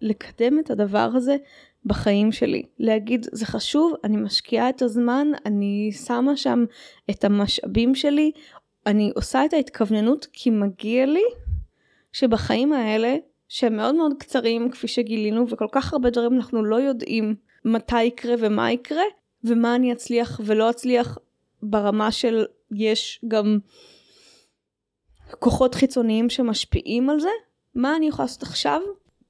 לקדם 0.00 0.58
את 0.58 0.70
הדבר 0.70 1.10
הזה 1.14 1.36
בחיים 1.84 2.32
שלי. 2.32 2.62
להגיד, 2.78 3.26
זה 3.32 3.46
חשוב, 3.46 3.94
אני 4.04 4.16
משקיעה 4.16 4.68
את 4.68 4.82
הזמן, 4.82 5.28
אני 5.46 5.90
שמה 6.06 6.36
שם 6.36 6.64
את 7.10 7.24
המשאבים 7.24 7.94
שלי, 7.94 8.32
אני 8.86 9.12
עושה 9.14 9.44
את 9.44 9.52
ההתכווננות 9.52 10.26
כי 10.32 10.50
מגיע 10.50 11.06
לי 11.06 11.24
שבחיים 12.12 12.72
האלה 12.72 13.16
שהם 13.48 13.76
מאוד 13.76 13.94
מאוד 13.94 14.12
קצרים 14.18 14.70
כפי 14.70 14.88
שגילינו 14.88 15.48
וכל 15.48 15.66
כך 15.72 15.92
הרבה 15.92 16.10
דברים 16.10 16.34
אנחנו 16.34 16.64
לא 16.64 16.76
יודעים 16.76 17.34
מתי 17.64 18.02
יקרה 18.02 18.34
ומה 18.38 18.72
יקרה 18.72 19.02
ומה 19.44 19.74
אני 19.74 19.92
אצליח 19.92 20.40
ולא 20.44 20.70
אצליח 20.70 21.18
ברמה 21.62 22.12
של 22.12 22.44
יש 22.74 23.20
גם 23.28 23.58
כוחות 25.38 25.74
חיצוניים 25.74 26.30
שמשפיעים 26.30 27.10
על 27.10 27.20
זה 27.20 27.28
מה 27.74 27.96
אני 27.96 28.08
יכולה 28.08 28.24
לעשות 28.24 28.42
עכשיו 28.42 28.80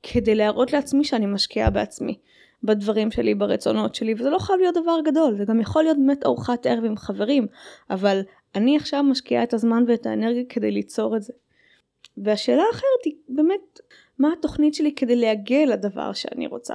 כדי 0.03 0.35
להראות 0.35 0.73
לעצמי 0.73 1.05
שאני 1.05 1.27
משקיעה 1.27 1.71
בעצמי 1.71 2.19
בדברים 2.63 3.11
שלי 3.11 3.35
ברצונות 3.35 3.95
שלי 3.95 4.15
וזה 4.15 4.31
לא 4.31 4.39
חייב 4.39 4.61
להיות 4.61 4.75
דבר 4.83 4.99
גדול 5.05 5.37
זה 5.39 5.45
גם 5.45 5.61
יכול 5.61 5.83
להיות 5.83 5.97
באמת 5.97 6.27
ארוחת 6.27 6.67
ערב 6.67 6.85
עם 6.85 6.97
חברים 6.97 7.47
אבל 7.91 8.21
אני 8.57 8.77
עכשיו 8.77 9.03
משקיעה 9.03 9.43
את 9.43 9.55
הזמן 9.55 9.85
ואת 9.89 10.07
האנרגיה 10.07 10.43
כדי 10.49 10.71
ליצור 10.71 11.17
את 11.17 11.23
זה. 11.23 11.33
והשאלה 12.17 12.63
האחרת 12.63 13.05
היא 13.05 13.15
באמת 13.29 13.81
מה 14.19 14.29
התוכנית 14.39 14.75
שלי 14.75 14.93
כדי 14.93 15.17
להגיע 15.17 15.67
לדבר 15.67 16.13
שאני 16.13 16.47
רוצה. 16.47 16.75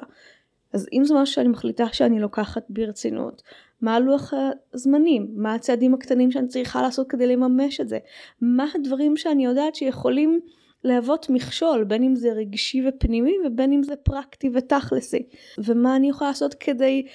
אז 0.74 0.88
אם 0.94 1.06
זה 1.06 1.14
משהו 1.14 1.36
שאני 1.36 1.48
מחליטה 1.48 1.86
שאני 1.92 2.20
לוקחת 2.20 2.64
ברצינות, 2.70 3.42
מה 3.82 4.00
לוח 4.00 4.34
הזמנים, 4.74 5.28
מה 5.36 5.54
הצעדים 5.54 5.94
הקטנים 5.94 6.32
שאני 6.32 6.48
צריכה 6.48 6.82
לעשות 6.82 7.08
כדי 7.08 7.28
לממש 7.28 7.82
את 7.82 7.90
זה, 7.90 8.00
מה 8.42 8.66
הדברים 8.76 9.18
שאני 9.18 9.46
יודעת 9.46 9.76
שיכולים 9.76 10.40
להוות 10.84 11.30
מכשול, 11.30 11.84
בין 11.84 12.04
אם 12.04 12.16
זה 12.16 12.32
רגשי 12.32 12.88
ופנימי 12.88 13.34
ובין 13.46 13.74
אם 13.74 13.84
זה 13.84 13.96
פרקטי 13.96 14.50
ותכלסי, 14.54 15.24
ומה 15.58 15.96
אני 15.96 16.10
יכולה 16.10 16.30
לעשות 16.30 16.54
כדי 16.54 17.06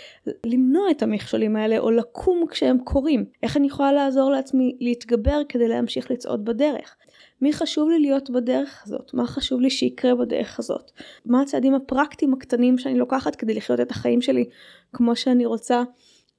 למנוע 0.46 0.90
את 0.90 1.02
המכשולים 1.02 1.56
האלה 1.56 1.78
או 1.78 1.90
לקום 1.90 2.44
כשהם 2.50 2.78
קורים, 2.84 3.24
איך 3.42 3.56
אני 3.56 3.66
יכולה 3.66 3.92
לעזור 3.92 4.30
לעצמי 4.30 4.76
להתגבר 4.80 5.40
כדי 5.48 5.68
להמשיך 5.68 6.10
לצעוד 6.10 6.44
בדרך. 6.44 6.96
מי 7.40 7.52
חשוב 7.52 7.88
לי 7.88 7.98
להיות 7.98 8.30
בדרך 8.30 8.82
הזאת, 8.86 9.14
מה 9.14 9.26
חשוב 9.26 9.60
לי 9.60 9.70
שיקרה 9.70 10.14
בדרך 10.14 10.58
הזאת, 10.58 10.90
מה 11.26 11.42
הצעדים 11.42 11.74
הפרקטיים 11.74 12.34
הקטנים 12.34 12.78
שאני 12.78 12.98
לוקחת 12.98 13.36
כדי 13.36 13.54
לחיות 13.54 13.80
את 13.80 13.90
החיים 13.90 14.20
שלי 14.20 14.44
כמו 14.92 15.16
שאני 15.16 15.46
רוצה 15.46 15.82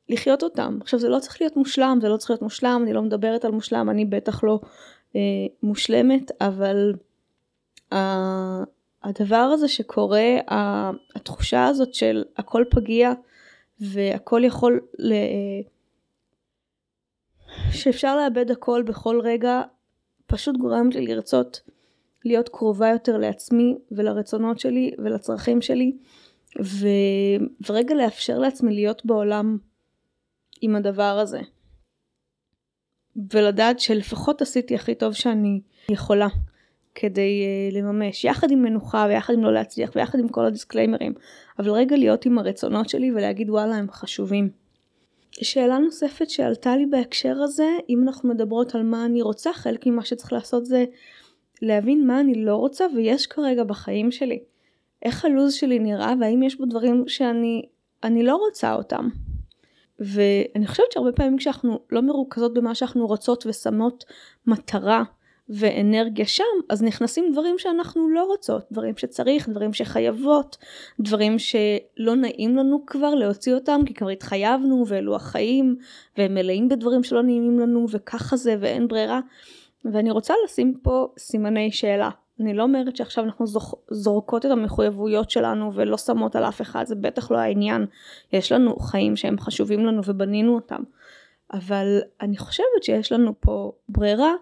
לחיות 0.10 0.44
אותם. 0.44 0.78
עכשיו 0.82 1.00
זה 1.00 1.10
לא 1.10 1.20
צריך 1.20 1.42
להיות 1.42 1.58
מושלם, 1.58 1.98
זה 2.02 2.10
לא 2.10 2.18
צריך 2.18 2.30
להיות 2.32 2.42
מושלם, 2.42 2.82
אני 2.84 2.94
לא 2.94 3.02
מדברת 3.02 3.46
על 3.46 3.52
מושלם, 3.52 3.90
אני 3.90 4.06
בטח 4.06 4.44
לא 4.44 4.60
אה, 5.16 5.22
מושלמת, 5.64 6.32
אבל 6.42 6.94
הדבר 9.04 9.36
הזה 9.36 9.68
שקורה, 9.68 10.38
התחושה 11.16 11.66
הזאת 11.66 11.94
של 11.94 12.24
הכל 12.38 12.64
פגיע 12.70 13.12
והכל 13.80 14.42
יכול, 14.46 14.82
ל... 15.00 15.14
שאפשר 17.72 18.16
לאבד 18.16 18.52
הכל 18.52 18.84
בכל 18.88 19.20
רגע, 19.24 19.62
פשוט 20.28 20.58
גורמת 20.58 20.96
לי 20.96 21.08
לרצות 21.08 21.62
להיות 22.26 22.50
קרובה 22.50 22.90
יותר 22.90 23.18
לעצמי 23.18 23.78
ולרצונות 23.92 24.60
שלי 24.60 24.92
ולצרכים 24.98 25.62
שלי 25.62 25.98
ו... 26.64 26.88
ורגע 27.70 27.96
לאפשר 27.96 28.40
לעצמי 28.40 28.74
להיות 28.74 29.06
בעולם 29.06 29.58
עם 30.62 30.76
הדבר 30.76 31.20
הזה. 31.22 31.40
ולדעת 33.34 33.80
שלפחות 33.80 34.42
עשיתי 34.42 34.76
הכי 34.76 34.96
טוב 34.96 35.14
שאני 35.14 35.62
יכולה 35.92 36.28
כדי 37.00 37.44
uh, 37.44 37.76
לממש 37.76 38.26
יחד 38.26 38.52
עם 38.52 38.62
מנוחה 38.62 39.06
ויחד 39.10 39.34
עם 39.34 39.44
לא 39.44 39.54
להצליח 39.54 39.92
ויחד 39.96 40.20
עם 40.20 40.28
כל 40.28 40.46
הדיסקליימרים 40.46 41.14
אבל 41.60 41.72
רגע 41.72 41.98
להיות 41.98 42.26
עם 42.26 42.38
הרצונות 42.38 42.90
שלי 42.90 43.12
ולהגיד 43.12 43.50
וואלה 43.50 43.76
הם 43.76 43.92
חשובים 43.92 44.50
שאלה 45.32 45.78
נוספת 45.78 46.30
שעלתה 46.30 46.76
לי 46.76 46.86
בהקשר 46.86 47.38
הזה, 47.42 47.70
אם 47.90 48.04
אנחנו 48.04 48.30
מדברות 48.30 48.76
על 48.76 48.84
מה 48.84 49.06
אני 49.06 49.22
רוצה, 49.22 49.54
חלק 49.54 49.86
ממה 49.86 50.06
שצריך 50.06 50.34
לעשות 50.34 50.66
זה 50.66 50.86
להבין 51.62 52.08
מה 52.08 52.20
אני 52.20 52.46
לא 52.46 52.56
רוצה 52.56 52.86
ויש 52.96 53.28
כרגע 53.28 53.64
בחיים 53.64 54.12
שלי. 54.12 54.40
איך 55.04 55.26
הלו"ז 55.26 55.54
שלי 55.54 55.80
נראה 55.80 56.14
והאם 56.20 56.44
יש 56.44 56.58
בו 56.58 56.66
דברים 56.66 57.04
שאני 57.08 57.66
אני 58.04 58.24
לא 58.24 58.36
רוצה 58.36 58.74
אותם. 58.74 59.10
ואני 60.00 60.68
חושבת 60.68 60.92
שהרבה 60.92 61.12
פעמים 61.12 61.38
כשאנחנו 61.38 61.80
לא 61.90 62.02
מרוכזות 62.02 62.54
במה 62.54 62.76
שאנחנו 62.76 63.08
רוצות 63.08 63.46
ושמות 63.46 64.06
מטרה 64.48 65.04
ואנרגיה 65.50 66.26
שם, 66.26 66.44
אז 66.70 66.84
נכנסים 66.84 67.32
דברים 67.32 67.56
שאנחנו 67.58 68.10
לא 68.10 68.24
רוצות, 68.24 68.64
דברים 68.72 68.98
שצריך, 68.98 69.50
דברים 69.50 69.74
שחייבות, 69.74 70.58
דברים 71.00 71.40
שלא 71.40 72.16
נעים 72.16 72.58
לנו 72.58 72.86
כבר 72.86 73.16
להוציא 73.16 73.54
אותם, 73.54 73.82
כי 73.86 73.94
כבר 73.94 74.10
התחייבנו 74.10 74.84
ואלו 74.88 75.16
החיים, 75.16 75.76
והם 76.18 76.34
מלאים 76.34 76.70
בדברים 76.70 77.04
שלא 77.04 77.24
נעימים 77.24 77.60
לנו, 77.60 77.86
וככה 77.92 78.38
זה 78.38 78.56
ואין 78.60 78.88
ברירה. 78.88 79.20
ואני 79.86 80.12
רוצה 80.12 80.34
לשים 80.46 80.74
פה 80.84 81.08
סימני 81.18 81.72
שאלה. 81.72 82.10
אני 82.40 82.54
לא 82.54 82.64
אומרת 82.64 82.96
שעכשיו 82.96 83.24
אנחנו 83.24 83.46
זורקות 83.92 84.46
את 84.46 84.52
המחויבויות 84.52 85.30
שלנו 85.30 85.72
ולא 85.74 85.98
שמות 85.98 86.36
על 86.36 86.44
אף 86.44 86.62
אחד, 86.62 86.86
זה 86.86 86.96
בטח 86.96 87.32
לא 87.32 87.38
העניין. 87.38 87.86
יש 88.34 88.52
לנו 88.52 88.76
חיים 88.80 89.16
שהם 89.16 89.40
חשובים 89.40 89.86
לנו 89.86 90.02
ובנינו 90.06 90.56
אותם. 90.56 90.84
אבל 91.54 92.00
אני 92.22 92.38
חושבת 92.38 92.84
שיש 92.84 93.12
לנו 93.12 93.34
פה 93.40 93.72
ברירה 93.90 94.34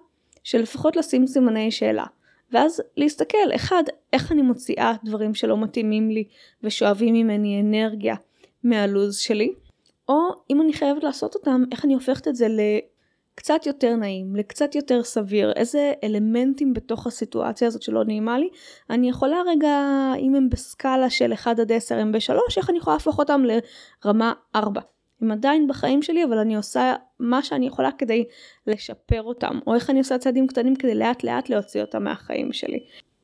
של 0.45 0.61
לפחות 0.61 0.95
לשים 0.95 1.27
סימני 1.27 1.71
שאלה. 1.71 2.05
ואז 2.51 2.81
להסתכל, 2.97 3.37
אחד, 3.55 3.83
איך 4.13 4.31
אני 4.31 4.41
מוציאה 4.41 4.93
דברים 5.03 5.35
שלא 5.35 5.57
מתאימים 5.57 6.09
לי 6.09 6.23
ושואבים 6.63 7.13
ממני 7.13 7.61
אנרגיה 7.61 8.15
מהלו"ז 8.63 9.17
שלי, 9.17 9.53
או 10.09 10.19
אם 10.49 10.61
אני 10.61 10.73
חייבת 10.73 11.03
לעשות 11.03 11.35
אותם, 11.35 11.63
איך 11.71 11.85
אני 11.85 11.93
הופכת 11.93 12.27
את 12.27 12.35
זה 12.35 12.47
לקצת 12.49 13.65
יותר 13.65 13.95
נעים, 13.95 14.35
לקצת 14.35 14.75
יותר 14.75 15.03
סביר, 15.03 15.51
איזה 15.51 15.93
אלמנטים 16.03 16.73
בתוך 16.73 17.07
הסיטואציה 17.07 17.67
הזאת 17.67 17.81
שלא 17.81 18.03
נעימה 18.03 18.39
לי, 18.39 18.49
אני 18.89 19.09
יכולה 19.09 19.37
רגע, 19.47 19.79
אם 20.19 20.35
הם 20.35 20.49
בסקאלה 20.49 21.09
של 21.09 21.33
1 21.33 21.59
עד 21.59 21.71
10 21.71 21.95
הם 21.95 22.11
ב-3, 22.11 22.33
איך 22.57 22.69
אני 22.69 22.77
יכולה 22.77 22.95
להפוך 22.95 23.19
אותם 23.19 23.43
לרמה 24.05 24.33
4. 24.55 24.81
הם 25.22 25.31
עדיין 25.31 25.67
בחיים 25.67 26.01
שלי 26.01 26.24
אבל 26.24 26.38
אני 26.38 26.55
עושה 26.55 26.93
מה 27.19 27.43
שאני 27.43 27.67
יכולה 27.67 27.91
כדי 27.91 28.25
לשפר 28.67 29.24
אותם 29.24 29.60
או 29.67 29.75
איך 29.75 29.89
אני 29.89 30.00
עושה 30.00 30.17
צעדים 30.17 30.48
קטנים 30.48 30.75
כדי 30.75 30.95
לאט 30.95 31.24
לאט 31.24 31.50
להוציא 31.50 31.81
אותם 31.81 32.03
מהחיים 32.03 32.53
שלי. 32.53 32.79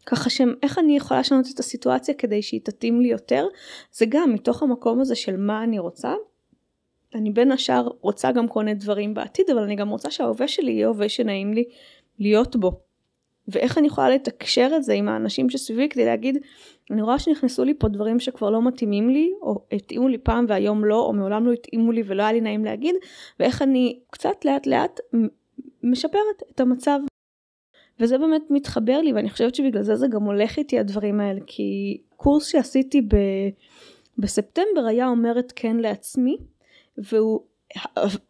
ככה 0.06 0.30
שאיך 0.30 0.80
אני 0.80 0.98
יכולה 0.98 1.20
לשנות 1.20 1.46
את 1.54 1.60
הסיטואציה 1.60 2.14
כדי 2.14 2.42
שהיא 2.42 2.62
תתאים 2.64 3.02
לי 3.02 3.08
יותר 3.08 3.48
זה 3.92 4.06
גם 4.10 4.34
מתוך 4.34 4.64
המקום 4.64 5.00
הזה 5.00 5.16
של 5.16 5.38
מה 5.38 5.64
אני 5.64 5.80
רוצה. 5.80 6.14
אני 7.16 7.32
בין 7.32 7.52
השאר 7.52 7.88
רוצה 8.02 8.32
גם 8.32 8.48
כל 8.48 8.60
מיני 8.64 8.74
דברים 8.74 9.14
בעתיד 9.14 9.50
אבל 9.50 9.64
אני 9.64 9.76
גם 9.76 9.90
רוצה 9.90 10.12
שההווה 10.12 10.48
שלי 10.48 10.72
יהיה 10.72 10.88
הווה 10.88 11.10
שנעים 11.10 11.54
לי 11.54 11.64
להיות 12.20 12.56
בו. 12.56 12.91
ואיך 13.48 13.78
אני 13.78 13.88
יכולה 13.88 14.10
לתקשר 14.10 14.72
את 14.76 14.84
זה 14.84 14.94
עם 14.94 15.10
האנשים 15.10 15.50
שסביבי 15.50 15.90
כדי 15.90 16.06
להגיד 16.06 16.38
אני 16.92 17.02
רואה 17.02 17.20
שנכנסו 17.20 17.64
לי 17.64 17.74
פה 17.74 17.88
דברים 17.88 18.20
שכבר 18.20 18.50
לא 18.50 18.62
מתאימים 18.62 19.10
לי 19.10 19.32
או 19.42 19.66
התאימו 19.72 20.08
לי 20.08 20.18
פעם 20.18 20.46
והיום 20.48 20.86
לא 20.86 21.00
או 21.00 21.14
מעולם 21.14 21.46
לא 21.46 21.52
התאימו 21.52 21.92
לי 21.92 22.04
ולא 22.06 22.24
היה 22.24 22.32
לי 22.32 22.42
נעים 22.42 22.66
להגיד 22.66 22.96
ואיך 23.40 23.62
אני 23.62 24.00
קצת 24.10 24.46
לאט 24.46 24.68
לאט 24.68 25.00
משפרת 25.84 26.44
את 26.52 26.60
המצב. 26.60 27.00
וזה 28.00 28.18
באמת 28.18 28.42
מתחבר 28.50 29.02
לי 29.02 29.14
ואני 29.14 29.30
חושבת 29.30 29.56
שבגלל 29.56 29.84
זה 29.84 29.96
זה 29.96 30.08
גם 30.08 30.24
הולך 30.24 30.58
איתי 30.58 30.80
הדברים 30.80 31.20
האלה 31.20 31.40
כי 31.48 32.02
קורס 32.16 32.48
שעשיתי 32.48 33.02
ב... 33.02 33.16
בספטמבר 34.18 34.86
היה 34.88 35.08
אומרת 35.08 35.54
כן 35.56 35.78
לעצמי 35.78 36.38
והוא 36.98 37.42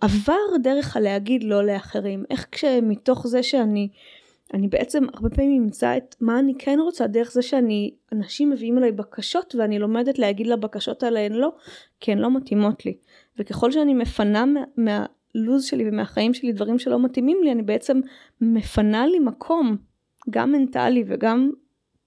עבר 0.02 0.58
דרך 0.64 0.98
הלהגיד 0.98 1.44
לא 1.44 1.66
לאחרים 1.66 2.24
איך 2.30 2.48
כשמתוך 2.52 3.28
זה 3.28 3.44
שאני 3.44 3.90
אני 4.54 4.68
בעצם 4.68 5.04
הרבה 5.14 5.30
פעמים 5.30 5.64
אמצא 5.64 5.98
את 5.98 6.16
מה 6.22 6.40
אני 6.40 6.54
כן 6.60 6.80
רוצה 6.80 7.08
דרך 7.08 7.32
זה 7.32 7.42
שאני, 7.42 7.92
אנשים 8.12 8.50
מביאים 8.50 8.78
אליי 8.78 8.92
בקשות 8.92 9.56
ואני 9.56 9.80
לומדת 9.80 10.20
להגיד 10.20 10.48
לבקשות 10.48 11.04
האלה 11.04 11.20
הן 11.20 11.34
לא, 11.34 11.52
כי 12.00 12.12
הן 12.12 12.18
לא 12.18 12.36
מתאימות 12.36 12.86
לי. 12.86 12.98
וככל 13.40 13.72
שאני 13.72 13.94
מפנה 13.94 14.46
מה, 14.46 14.64
מהלו"ז 14.78 15.66
שלי 15.66 15.90
ומהחיים 15.90 16.34
שלי 16.34 16.52
דברים 16.52 16.80
שלא 16.80 17.00
מתאימים 17.00 17.38
לי, 17.44 17.52
אני 17.52 17.62
בעצם 17.62 18.02
מפנה 18.42 19.08
לי 19.08 19.20
מקום, 19.20 19.78
גם 20.30 20.52
מנטלי 20.52 21.04
וגם 21.08 21.52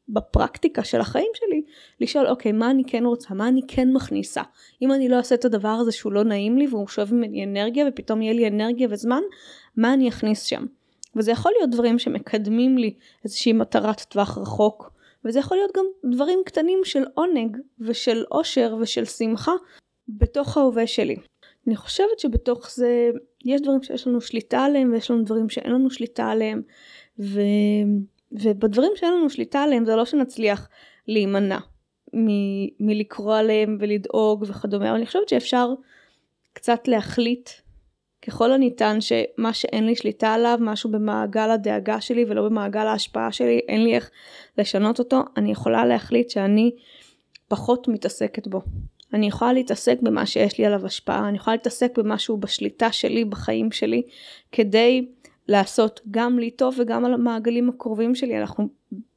בפרקטיקה 0.09 0.85
של 0.85 1.01
החיים 1.01 1.31
שלי, 1.35 1.63
לשאול 2.01 2.27
אוקיי 2.27 2.53
מה 2.53 2.71
אני 2.71 2.83
כן 2.87 3.05
רוצה, 3.05 3.35
מה 3.35 3.49
אני 3.49 3.61
כן 3.69 3.93
מכניסה. 3.93 4.43
אם 4.83 4.93
אני 4.93 5.09
לא 5.09 5.17
אעשה 5.17 5.35
את 5.35 5.45
הדבר 5.45 5.69
הזה 5.69 5.93
שהוא 5.93 6.13
לא 6.13 6.25
נעים 6.25 6.59
לי 6.59 6.67
והוא 6.67 6.89
שואב 6.89 7.15
ממני 7.15 7.45
אנרגיה 7.45 7.87
ופתאום 7.89 8.23
יהיה 8.23 8.33
לי 8.33 8.49
אנרגיה 8.49 8.89
וזמן, 8.91 9.23
מה 9.77 9.95
אני 9.95 10.09
אכניס 10.09 10.43
שם. 10.43 10.65
וזה 11.17 11.31
יכול 11.31 11.53
להיות 11.59 11.71
דברים 11.71 11.99
שמקדמים 11.99 12.79
לי 12.79 12.95
איזושהי 13.25 13.53
מטרת 13.53 14.01
טווח 14.01 14.39
רחוק, 14.39 14.91
וזה 15.25 15.39
יכול 15.39 15.57
להיות 15.57 15.77
גם 15.77 15.85
דברים 16.13 16.39
קטנים 16.47 16.81
של 16.85 17.05
עונג 17.15 17.57
ושל 17.81 18.25
אושר 18.31 18.77
ושל 18.81 19.05
שמחה 19.05 19.53
בתוך 20.09 20.57
ההווה 20.57 20.87
שלי. 20.87 21.17
אני 21.67 21.77
חושבת 21.77 22.19
שבתוך 22.19 22.71
זה 22.71 23.11
יש 23.45 23.61
דברים 23.61 23.83
שיש 23.83 24.07
לנו 24.07 24.21
שליטה 24.21 24.65
עליהם 24.65 24.93
ויש 24.93 25.11
לנו 25.11 25.25
דברים 25.25 25.49
שאין 25.49 25.73
לנו 25.73 25.91
שליטה 25.91 26.31
עליהם 26.31 26.63
ו... 27.19 27.41
ובדברים 28.33 28.93
שאין 28.97 29.13
לנו 29.13 29.31
שליטה 29.31 29.63
עליהם 29.63 29.85
זה 29.85 29.97
לא 29.97 30.05
שנצליח 30.05 30.69
להימנע 31.09 31.59
מ- 32.15 32.87
מלקרוא 32.87 33.37
עליהם 33.37 33.79
ולדאוג 33.81 34.45
וכדומה, 34.49 34.89
אבל 34.89 34.97
אני 34.97 35.07
חושבת 35.07 35.29
שאפשר 35.29 35.75
קצת 36.53 36.89
להחליט 36.89 37.51
ככל 38.27 38.53
הניתן 38.53 38.99
שמה 39.01 39.53
שאין 39.53 39.87
לי 39.87 39.97
שליטה 39.97 40.35
עליו, 40.35 40.59
משהו 40.61 40.91
במעגל 40.91 41.51
הדאגה 41.51 42.01
שלי 42.01 42.25
ולא 42.29 42.43
במעגל 42.43 42.87
ההשפעה 42.87 43.33
שלי, 43.33 43.61
אין 43.69 43.85
לי 43.85 43.95
איך 43.95 44.11
לשנות 44.59 44.99
אותו, 44.99 45.23
אני 45.37 45.53
יכולה 45.53 45.87
להחליט 45.87 46.31
שאני 46.31 46.71
פחות 47.49 47.89
מתעסקת 47.89 48.47
בו. 48.47 48.63
אני 49.15 49.27
יכולה 49.27 49.53
להתעסק 49.53 49.99
במה 50.03 50.27
שיש 50.27 50.59
לי 50.59 50.67
עליו 50.67 50.87
השפעה, 50.87 51.29
אני 51.29 51.37
יכולה 51.37 51.57
להתעסק 51.57 51.99
במשהו 51.99 52.37
בשליטה 52.37 52.93
שלי, 52.93 53.25
בחיים 53.25 53.73
שלי, 53.73 54.03
כדי 54.53 55.07
לעשות 55.49 56.01
גם 56.11 56.39
לי 56.39 56.51
טוב 56.51 56.75
וגם 56.79 57.05
על 57.05 57.15
המעגלים 57.15 57.69
הקרובים 57.69 58.15
שלי. 58.15 58.41
אנחנו 58.41 58.69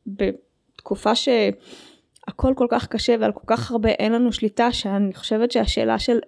בתקופה 0.08 1.16
שהכל 1.16 2.54
כל 2.56 2.68
כך 2.70 2.88
קשה 2.88 3.16
ועל 3.20 3.32
כל 3.32 3.44
כך 3.48 3.72
הרבה 3.72 3.90
אין 3.90 4.12
לנו 4.12 4.32
שליטה, 4.32 4.72
שאני 4.72 5.14
חושבת 5.14 5.52
שהשאלה 5.52 6.00
של 6.00 6.20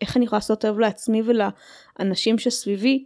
איך 0.00 0.16
אני 0.16 0.24
יכולה 0.24 0.38
לעשות 0.38 0.60
טוב 0.60 0.80
לעצמי 0.80 1.22
ולאנשים 1.22 2.38
שסביבי, 2.38 3.04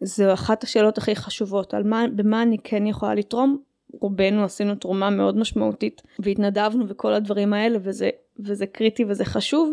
זו 0.00 0.32
אחת 0.32 0.62
השאלות 0.62 0.98
הכי 0.98 1.16
חשובות, 1.16 1.74
על 1.74 1.82
מה, 1.82 2.04
במה 2.16 2.42
אני 2.42 2.56
כן 2.64 2.86
יכולה 2.86 3.14
לתרום. 3.14 3.62
רובנו 3.92 4.44
עשינו 4.44 4.74
תרומה 4.74 5.10
מאוד 5.10 5.36
משמעותית 5.36 6.02
והתנדבנו 6.18 6.88
וכל 6.88 7.14
הדברים 7.14 7.52
האלה 7.52 7.78
וזה, 7.82 8.10
וזה 8.38 8.66
קריטי 8.66 9.04
וזה 9.04 9.24
חשוב 9.24 9.72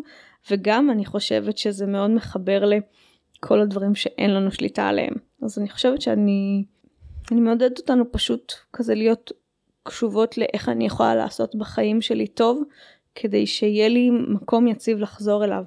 וגם 0.52 0.92
אני 0.92 1.06
חושבת 1.06 1.58
שזה 1.58 1.86
מאוד 1.86 2.12
מחבר 2.12 2.64
לכל 2.66 3.62
הדברים 3.62 3.96
שאין 3.96 4.34
לנו 4.34 4.52
שליטה 4.52 4.88
עליהם. 4.88 5.14
אז 5.42 5.60
אני 5.60 5.70
חושבת 5.70 6.02
שאני 6.02 6.64
אני 7.32 7.42
מעודדת 7.42 7.80
אותנו 7.80 8.12
פשוט 8.12 8.54
כזה 8.74 8.96
להיות 8.96 9.32
קשובות 9.84 10.38
לאיך 10.38 10.70
אני 10.70 10.86
יכולה 10.86 11.16
לעשות 11.16 11.56
בחיים 11.56 12.02
שלי 12.02 12.28
טוב 12.28 12.64
כדי 13.16 13.48
שיהיה 13.48 13.90
לי 13.90 14.10
מקום 14.12 14.68
יציב 14.68 15.00
לחזור 15.00 15.46
אליו. 15.46 15.64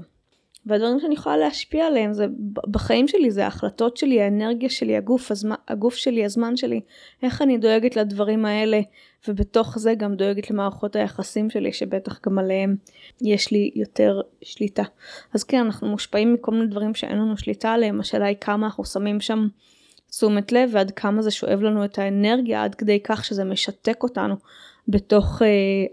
והדברים 0.69 1.01
שאני 1.01 1.15
יכולה 1.15 1.37
להשפיע 1.37 1.87
עליהם 1.87 2.13
זה 2.13 2.27
בחיים 2.71 3.09
שלי 3.09 3.31
זה 3.31 3.45
ההחלטות 3.45 3.97
שלי 3.97 4.23
האנרגיה 4.23 4.71
שלי 4.71 4.97
הגוף 4.97 5.31
הזמן, 5.31 5.57
הגוף 5.69 5.95
שלי 5.95 6.25
הזמן 6.25 6.57
שלי 6.57 6.81
איך 7.23 7.43
אני 7.43 7.59
דואגת 7.59 7.97
לדברים 7.97 8.45
האלה 8.45 8.81
ובתוך 9.29 9.79
זה 9.79 9.95
גם 9.95 10.15
דואגת 10.15 10.51
למערכות 10.51 10.97
היחסים 10.97 11.51
שלי 11.51 11.73
שבטח 11.73 12.21
גם 12.27 12.39
עליהם 12.39 12.77
יש 13.23 13.51
לי 13.51 13.71
יותר 13.75 14.21
שליטה 14.43 14.83
אז 15.35 15.45
כן 15.45 15.59
אנחנו 15.59 15.89
מושפעים 15.89 16.35
מכל 16.35 16.53
מיני 16.53 16.67
דברים 16.67 16.95
שאין 16.95 17.19
לנו 17.19 17.37
שליטה 17.37 17.73
עליהם 17.73 18.01
השאלה 18.01 18.27
היא 18.27 18.37
כמה 18.41 18.67
אנחנו 18.67 18.85
שמים 18.85 19.21
שם 19.21 19.49
תשומת 20.11 20.53
לב 20.53 20.71
ועד 20.73 20.91
כמה 20.91 21.23
זה 21.23 21.31
שואב 21.31 21.63
לנו 21.63 21.85
את 21.85 21.99
האנרגיה 21.99 22.65
עד 22.65 22.75
כדי 22.75 23.01
כך 23.05 23.25
שזה 23.25 23.45
משתק 23.45 24.03
אותנו 24.03 24.35
בתוך 24.89 25.43
uh, 25.43 25.45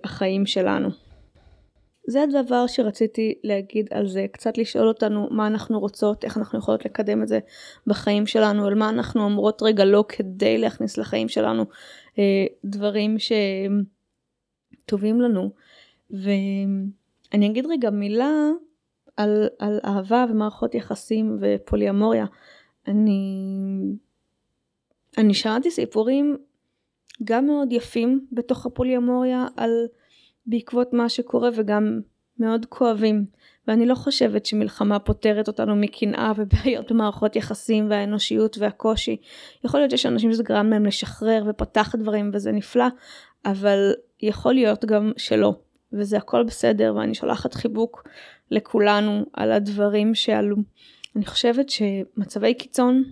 החיים 0.03 0.45
שלנו. 0.45 1.04
זה 2.07 2.23
הדבר 2.23 2.67
שרציתי 2.67 3.39
להגיד 3.43 3.87
על 3.91 4.07
זה, 4.07 4.25
קצת 4.31 4.57
לשאול 4.57 4.87
אותנו 4.87 5.27
מה 5.31 5.47
אנחנו 5.47 5.79
רוצות, 5.79 6.23
איך 6.23 6.37
אנחנו 6.37 6.59
יכולות 6.59 6.85
לקדם 6.85 7.23
את 7.23 7.27
זה 7.27 7.39
בחיים 7.87 8.27
שלנו, 8.27 8.65
על 8.65 8.75
מה 8.75 8.89
אנחנו 8.89 9.23
אומרות 9.23 9.61
רגע 9.61 9.85
לא 9.85 10.05
כדי 10.09 10.57
להכניס 10.57 10.97
לחיים 10.97 11.29
שלנו 11.29 11.65
אה, 12.19 12.45
דברים 12.65 13.17
שטובים 14.85 15.21
לנו. 15.21 15.51
ואני 16.09 17.47
אגיד 17.47 17.65
רגע 17.65 17.89
מילה 17.89 18.49
על, 19.17 19.47
על 19.59 19.79
אהבה 19.85 20.25
ומערכות 20.29 20.75
יחסים 20.75 21.37
ופוליאמוריה. 21.41 22.25
אני, 22.87 23.77
אני 25.17 25.33
שמעתי 25.33 25.71
סיפורים 25.71 26.37
גם 27.23 27.45
מאוד 27.45 27.71
יפים 27.71 28.25
בתוך 28.31 28.65
הפוליאמוריה 28.65 29.45
על 29.57 29.71
בעקבות 30.47 30.93
מה 30.93 31.09
שקורה 31.09 31.49
וגם 31.55 31.99
מאוד 32.39 32.65
כואבים. 32.69 33.25
ואני 33.67 33.85
לא 33.85 33.95
חושבת 33.95 34.45
שמלחמה 34.45 34.99
פותרת 34.99 35.47
אותנו 35.47 35.75
מקנאה 35.75 36.31
ובעיות 36.35 36.91
במערכות 36.91 37.35
יחסים 37.35 37.89
והאנושיות 37.89 38.57
והקושי. 38.57 39.17
יכול 39.63 39.79
להיות 39.79 39.91
שיש 39.91 40.05
אנשים 40.05 40.33
שזה 40.33 40.43
גרם 40.43 40.69
להם 40.69 40.85
לשחרר 40.85 41.43
ופתח 41.47 41.95
דברים 41.95 42.31
וזה 42.33 42.51
נפלא, 42.51 42.85
אבל 43.45 43.93
יכול 44.21 44.53
להיות 44.53 44.85
גם 44.85 45.11
שלא. 45.17 45.53
וזה 45.93 46.17
הכל 46.17 46.43
בסדר 46.43 46.93
ואני 46.95 47.15
שולחת 47.15 47.53
חיבוק 47.53 48.07
לכולנו 48.51 49.25
על 49.33 49.51
הדברים 49.51 50.15
שעלו. 50.15 50.55
אני 51.15 51.25
חושבת 51.25 51.69
שמצבי 51.69 52.53
קיצון 52.53 53.03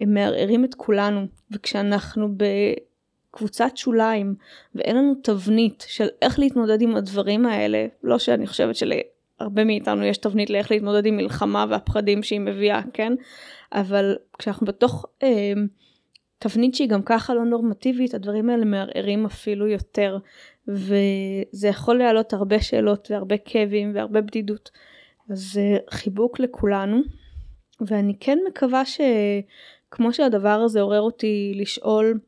הם 0.00 0.14
מערערים 0.14 0.64
את 0.64 0.74
כולנו 0.74 1.26
וכשאנחנו 1.50 2.28
ב... 2.36 2.44
קבוצת 3.30 3.76
שוליים 3.76 4.34
ואין 4.74 4.96
לנו 4.96 5.14
תבנית 5.22 5.84
של 5.88 6.08
איך 6.22 6.38
להתמודד 6.38 6.82
עם 6.82 6.96
הדברים 6.96 7.46
האלה, 7.46 7.86
לא 8.02 8.18
שאני 8.18 8.46
חושבת 8.46 8.76
שלהרבה 8.76 9.64
מאיתנו 9.64 10.04
יש 10.04 10.18
תבנית 10.18 10.50
לאיך 10.50 10.70
להתמודד 10.70 11.06
עם 11.06 11.16
מלחמה 11.16 11.64
והפחדים 11.68 12.22
שהיא 12.22 12.40
מביאה, 12.40 12.80
כן? 12.92 13.12
אבל 13.72 14.16
כשאנחנו 14.38 14.66
בתוך 14.66 15.06
אה, 15.22 15.52
תבנית 16.38 16.74
שהיא 16.74 16.88
גם 16.88 17.02
ככה 17.02 17.34
לא 17.34 17.44
נורמטיבית, 17.44 18.14
הדברים 18.14 18.50
האלה 18.50 18.64
מערערים 18.64 19.26
אפילו 19.26 19.66
יותר, 19.66 20.18
וזה 20.68 21.68
יכול 21.68 21.98
להעלות 21.98 22.32
הרבה 22.32 22.60
שאלות 22.60 23.10
והרבה 23.10 23.36
כאבים 23.38 23.92
והרבה 23.94 24.20
בדידות. 24.20 24.70
אז 25.30 25.60
אה, 25.62 25.76
חיבוק 25.90 26.40
לכולנו, 26.40 27.00
ואני 27.80 28.14
כן 28.20 28.38
מקווה 28.48 28.82
שכמו 28.84 30.12
שהדבר 30.12 30.48
הזה 30.48 30.80
עורר 30.80 31.00
אותי 31.00 31.52
לשאול 31.56 32.18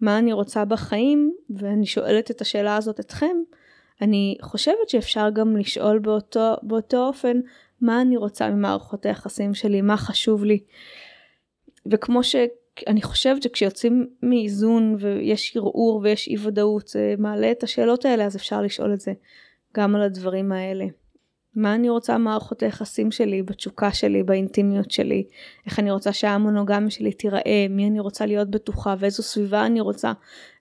מה 0.00 0.18
אני 0.18 0.32
רוצה 0.32 0.64
בחיים, 0.64 1.32
ואני 1.50 1.86
שואלת 1.86 2.30
את 2.30 2.40
השאלה 2.40 2.76
הזאת 2.76 3.00
אתכם, 3.00 3.36
אני 4.02 4.36
חושבת 4.42 4.88
שאפשר 4.88 5.30
גם 5.30 5.56
לשאול 5.56 5.98
באותו, 5.98 6.54
באותו 6.62 7.06
אופן 7.06 7.40
מה 7.80 8.00
אני 8.00 8.16
רוצה 8.16 8.50
ממערכות 8.50 9.06
היחסים 9.06 9.54
שלי, 9.54 9.80
מה 9.80 9.96
חשוב 9.96 10.44
לי. 10.44 10.58
וכמו 11.86 12.24
שאני 12.24 13.02
חושבת 13.02 13.42
שכשיוצאים 13.42 14.10
מאיזון 14.22 14.96
ויש 14.98 15.56
ערעור 15.56 16.00
ויש 16.02 16.28
אי 16.28 16.36
ודאות, 16.42 16.88
זה 16.88 17.14
מעלה 17.18 17.50
את 17.50 17.62
השאלות 17.62 18.04
האלה, 18.04 18.24
אז 18.24 18.36
אפשר 18.36 18.62
לשאול 18.62 18.94
את 18.94 19.00
זה 19.00 19.12
גם 19.76 19.96
על 19.96 20.02
הדברים 20.02 20.52
האלה. 20.52 20.84
מה 21.54 21.74
אני 21.74 21.88
רוצה 21.88 22.14
במערכות 22.14 22.62
היחסים 22.62 23.10
שלי, 23.10 23.42
בתשוקה 23.42 23.92
שלי, 23.92 24.22
באינטימיות 24.22 24.90
שלי, 24.90 25.24
איך 25.66 25.78
אני 25.78 25.90
רוצה 25.90 26.12
שהמונוגמיה 26.12 26.90
שלי 26.90 27.12
תיראה, 27.12 27.66
מי 27.70 27.88
אני 27.88 28.00
רוצה 28.00 28.26
להיות 28.26 28.50
בטוחה? 28.50 28.94
ואיזו 28.98 29.22
סביבה 29.22 29.66
אני 29.66 29.80
רוצה 29.80 30.12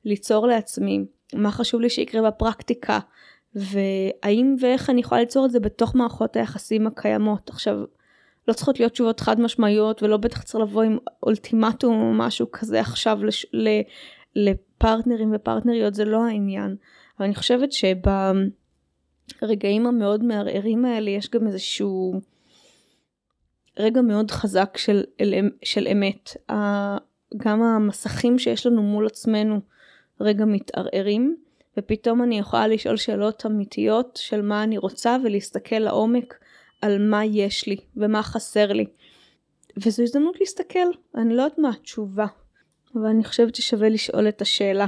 ליצור 0.05 0.47
לעצמי, 0.47 1.05
מה 1.33 1.51
חשוב 1.51 1.81
לי 1.81 1.89
שיקרה 1.89 2.31
בפרקטיקה, 2.31 2.99
והאם 3.55 4.55
ואיך 4.59 4.89
אני 4.89 5.01
יכולה 5.01 5.21
ליצור 5.21 5.45
את 5.45 5.51
זה 5.51 5.59
בתוך 5.59 5.95
מערכות 5.95 6.35
היחסים 6.35 6.87
הקיימות. 6.87 7.49
עכשיו, 7.49 7.79
לא 8.47 8.53
צריכות 8.53 8.79
להיות 8.79 8.91
תשובות 8.91 9.19
חד 9.19 9.39
משמעיות 9.39 10.03
ולא 10.03 10.17
בטח 10.17 10.43
צריך 10.43 10.63
לבוא 10.63 10.83
עם 10.83 10.97
אולטימטום 11.23 12.01
או 12.01 12.13
משהו 12.13 12.51
כזה 12.51 12.79
עכשיו 12.79 13.23
לש, 13.23 13.45
לפרטנרים 14.35 15.31
ופרטנריות, 15.35 15.93
זה 15.93 16.05
לא 16.05 16.25
העניין. 16.25 16.75
אבל 17.17 17.25
אני 17.25 17.35
חושבת 17.35 17.71
שב... 17.71 17.95
הרגעים 19.41 19.85
המאוד 19.85 20.23
מערערים 20.23 20.85
האלה 20.85 21.09
יש 21.09 21.29
גם 21.29 21.47
איזשהו 21.47 22.21
רגע 23.79 24.01
מאוד 24.01 24.31
חזק 24.31 24.77
של, 24.77 25.03
של 25.63 25.87
אמת. 25.87 26.37
גם 27.37 27.61
המסכים 27.61 28.39
שיש 28.39 28.65
לנו 28.65 28.83
מול 28.83 29.05
עצמנו 29.05 29.59
רגע 30.21 30.45
מתערערים 30.45 31.35
ופתאום 31.77 32.23
אני 32.23 32.39
יכולה 32.39 32.67
לשאול 32.67 32.97
שאלות 32.97 33.45
אמיתיות 33.45 34.19
של 34.21 34.41
מה 34.41 34.63
אני 34.63 34.77
רוצה 34.77 35.17
ולהסתכל 35.23 35.79
לעומק 35.79 36.39
על 36.81 37.09
מה 37.09 37.25
יש 37.25 37.67
לי 37.67 37.77
ומה 37.97 38.23
חסר 38.23 38.73
לי. 38.73 38.85
וזו 39.77 40.03
הזדמנות 40.03 40.39
להסתכל, 40.39 40.87
אני 41.15 41.35
לא 41.35 41.41
יודעת 41.41 41.57
מה 41.59 41.69
התשובה, 41.69 42.25
אבל 42.95 43.05
אני 43.05 43.23
חושבת 43.23 43.55
ששווה 43.55 43.89
לשאול 43.89 44.27
את 44.27 44.41
השאלה. 44.41 44.85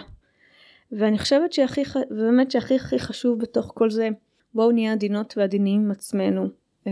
ואני 0.91 1.19
חושבת 1.19 1.53
שהכי, 1.53 1.81
באמת 2.09 2.51
שהכי 2.51 2.75
הכי 2.75 2.99
חשוב 2.99 3.39
בתוך 3.39 3.71
כל 3.75 3.91
זה 3.91 4.09
בואו 4.53 4.71
נהיה 4.71 4.91
עדינות 4.91 5.33
ועדינים 5.37 5.81
עם 5.81 5.91
עצמנו. 5.91 6.61
אה, 6.87 6.91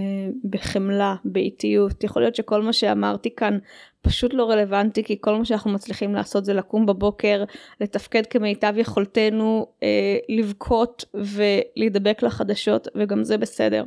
בחמלה, 0.49 1.15
באיטיות. 1.25 2.03
יכול 2.03 2.21
להיות 2.21 2.35
שכל 2.35 2.61
מה 2.61 2.73
שאמרתי 2.73 3.35
כאן 3.35 3.57
פשוט 4.01 4.33
לא 4.33 4.49
רלוונטי, 4.49 5.03
כי 5.03 5.17
כל 5.21 5.35
מה 5.35 5.45
שאנחנו 5.45 5.71
מצליחים 5.71 6.15
לעשות 6.15 6.45
זה 6.45 6.53
לקום 6.53 6.85
בבוקר, 6.85 7.43
לתפקד 7.81 8.25
כמיטב 8.25 8.73
יכולתנו, 8.77 9.67
אה, 9.83 10.17
לבכות 10.29 11.05
ולהידבק 11.13 12.23
לחדשות, 12.23 12.87
וגם 12.95 13.23
זה 13.23 13.37
בסדר, 13.37 13.83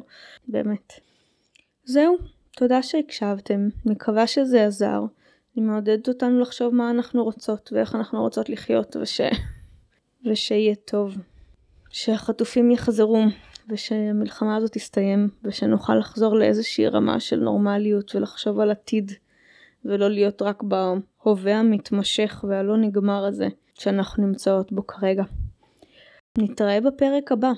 באמת. 0.48 0.92
זהו, 1.84 2.16
תודה 2.56 2.82
שהקשבתם, 2.82 3.68
מקווה 3.86 4.26
שזה 4.26 4.66
עזר. 4.66 5.00
אני 5.56 5.64
מעודדת 5.66 6.08
אותנו 6.08 6.40
לחשוב 6.40 6.74
מה 6.74 6.90
אנחנו 6.90 7.24
רוצות 7.24 7.72
ואיך 7.72 7.94
אנחנו 7.94 8.20
רוצות 8.20 8.48
לחיות 8.48 8.96
וש... 9.00 9.20
ושיהיה 10.26 10.74
טוב. 10.74 11.16
שהחטופים 11.90 12.70
יחזרו 12.70 13.24
ושהמלחמה 13.68 14.56
הזאת 14.56 14.72
תסתיים 14.72 15.28
ושנוכל 15.44 15.94
לחזור 15.94 16.36
לאיזושהי 16.36 16.88
רמה 16.88 17.20
של 17.20 17.40
נורמליות 17.40 18.14
ולחשוב 18.14 18.60
על 18.60 18.70
עתיד 18.70 19.12
ולא 19.84 20.10
להיות 20.10 20.42
רק 20.42 20.62
בהווה 20.62 21.58
המתמשך 21.58 22.44
והלא 22.48 22.76
נגמר 22.76 23.24
הזה 23.24 23.48
שאנחנו 23.74 24.26
נמצאות 24.26 24.72
בו 24.72 24.86
כרגע. 24.86 25.24
נתראה 26.38 26.80
בפרק 26.80 27.32
הבא. 27.32 27.52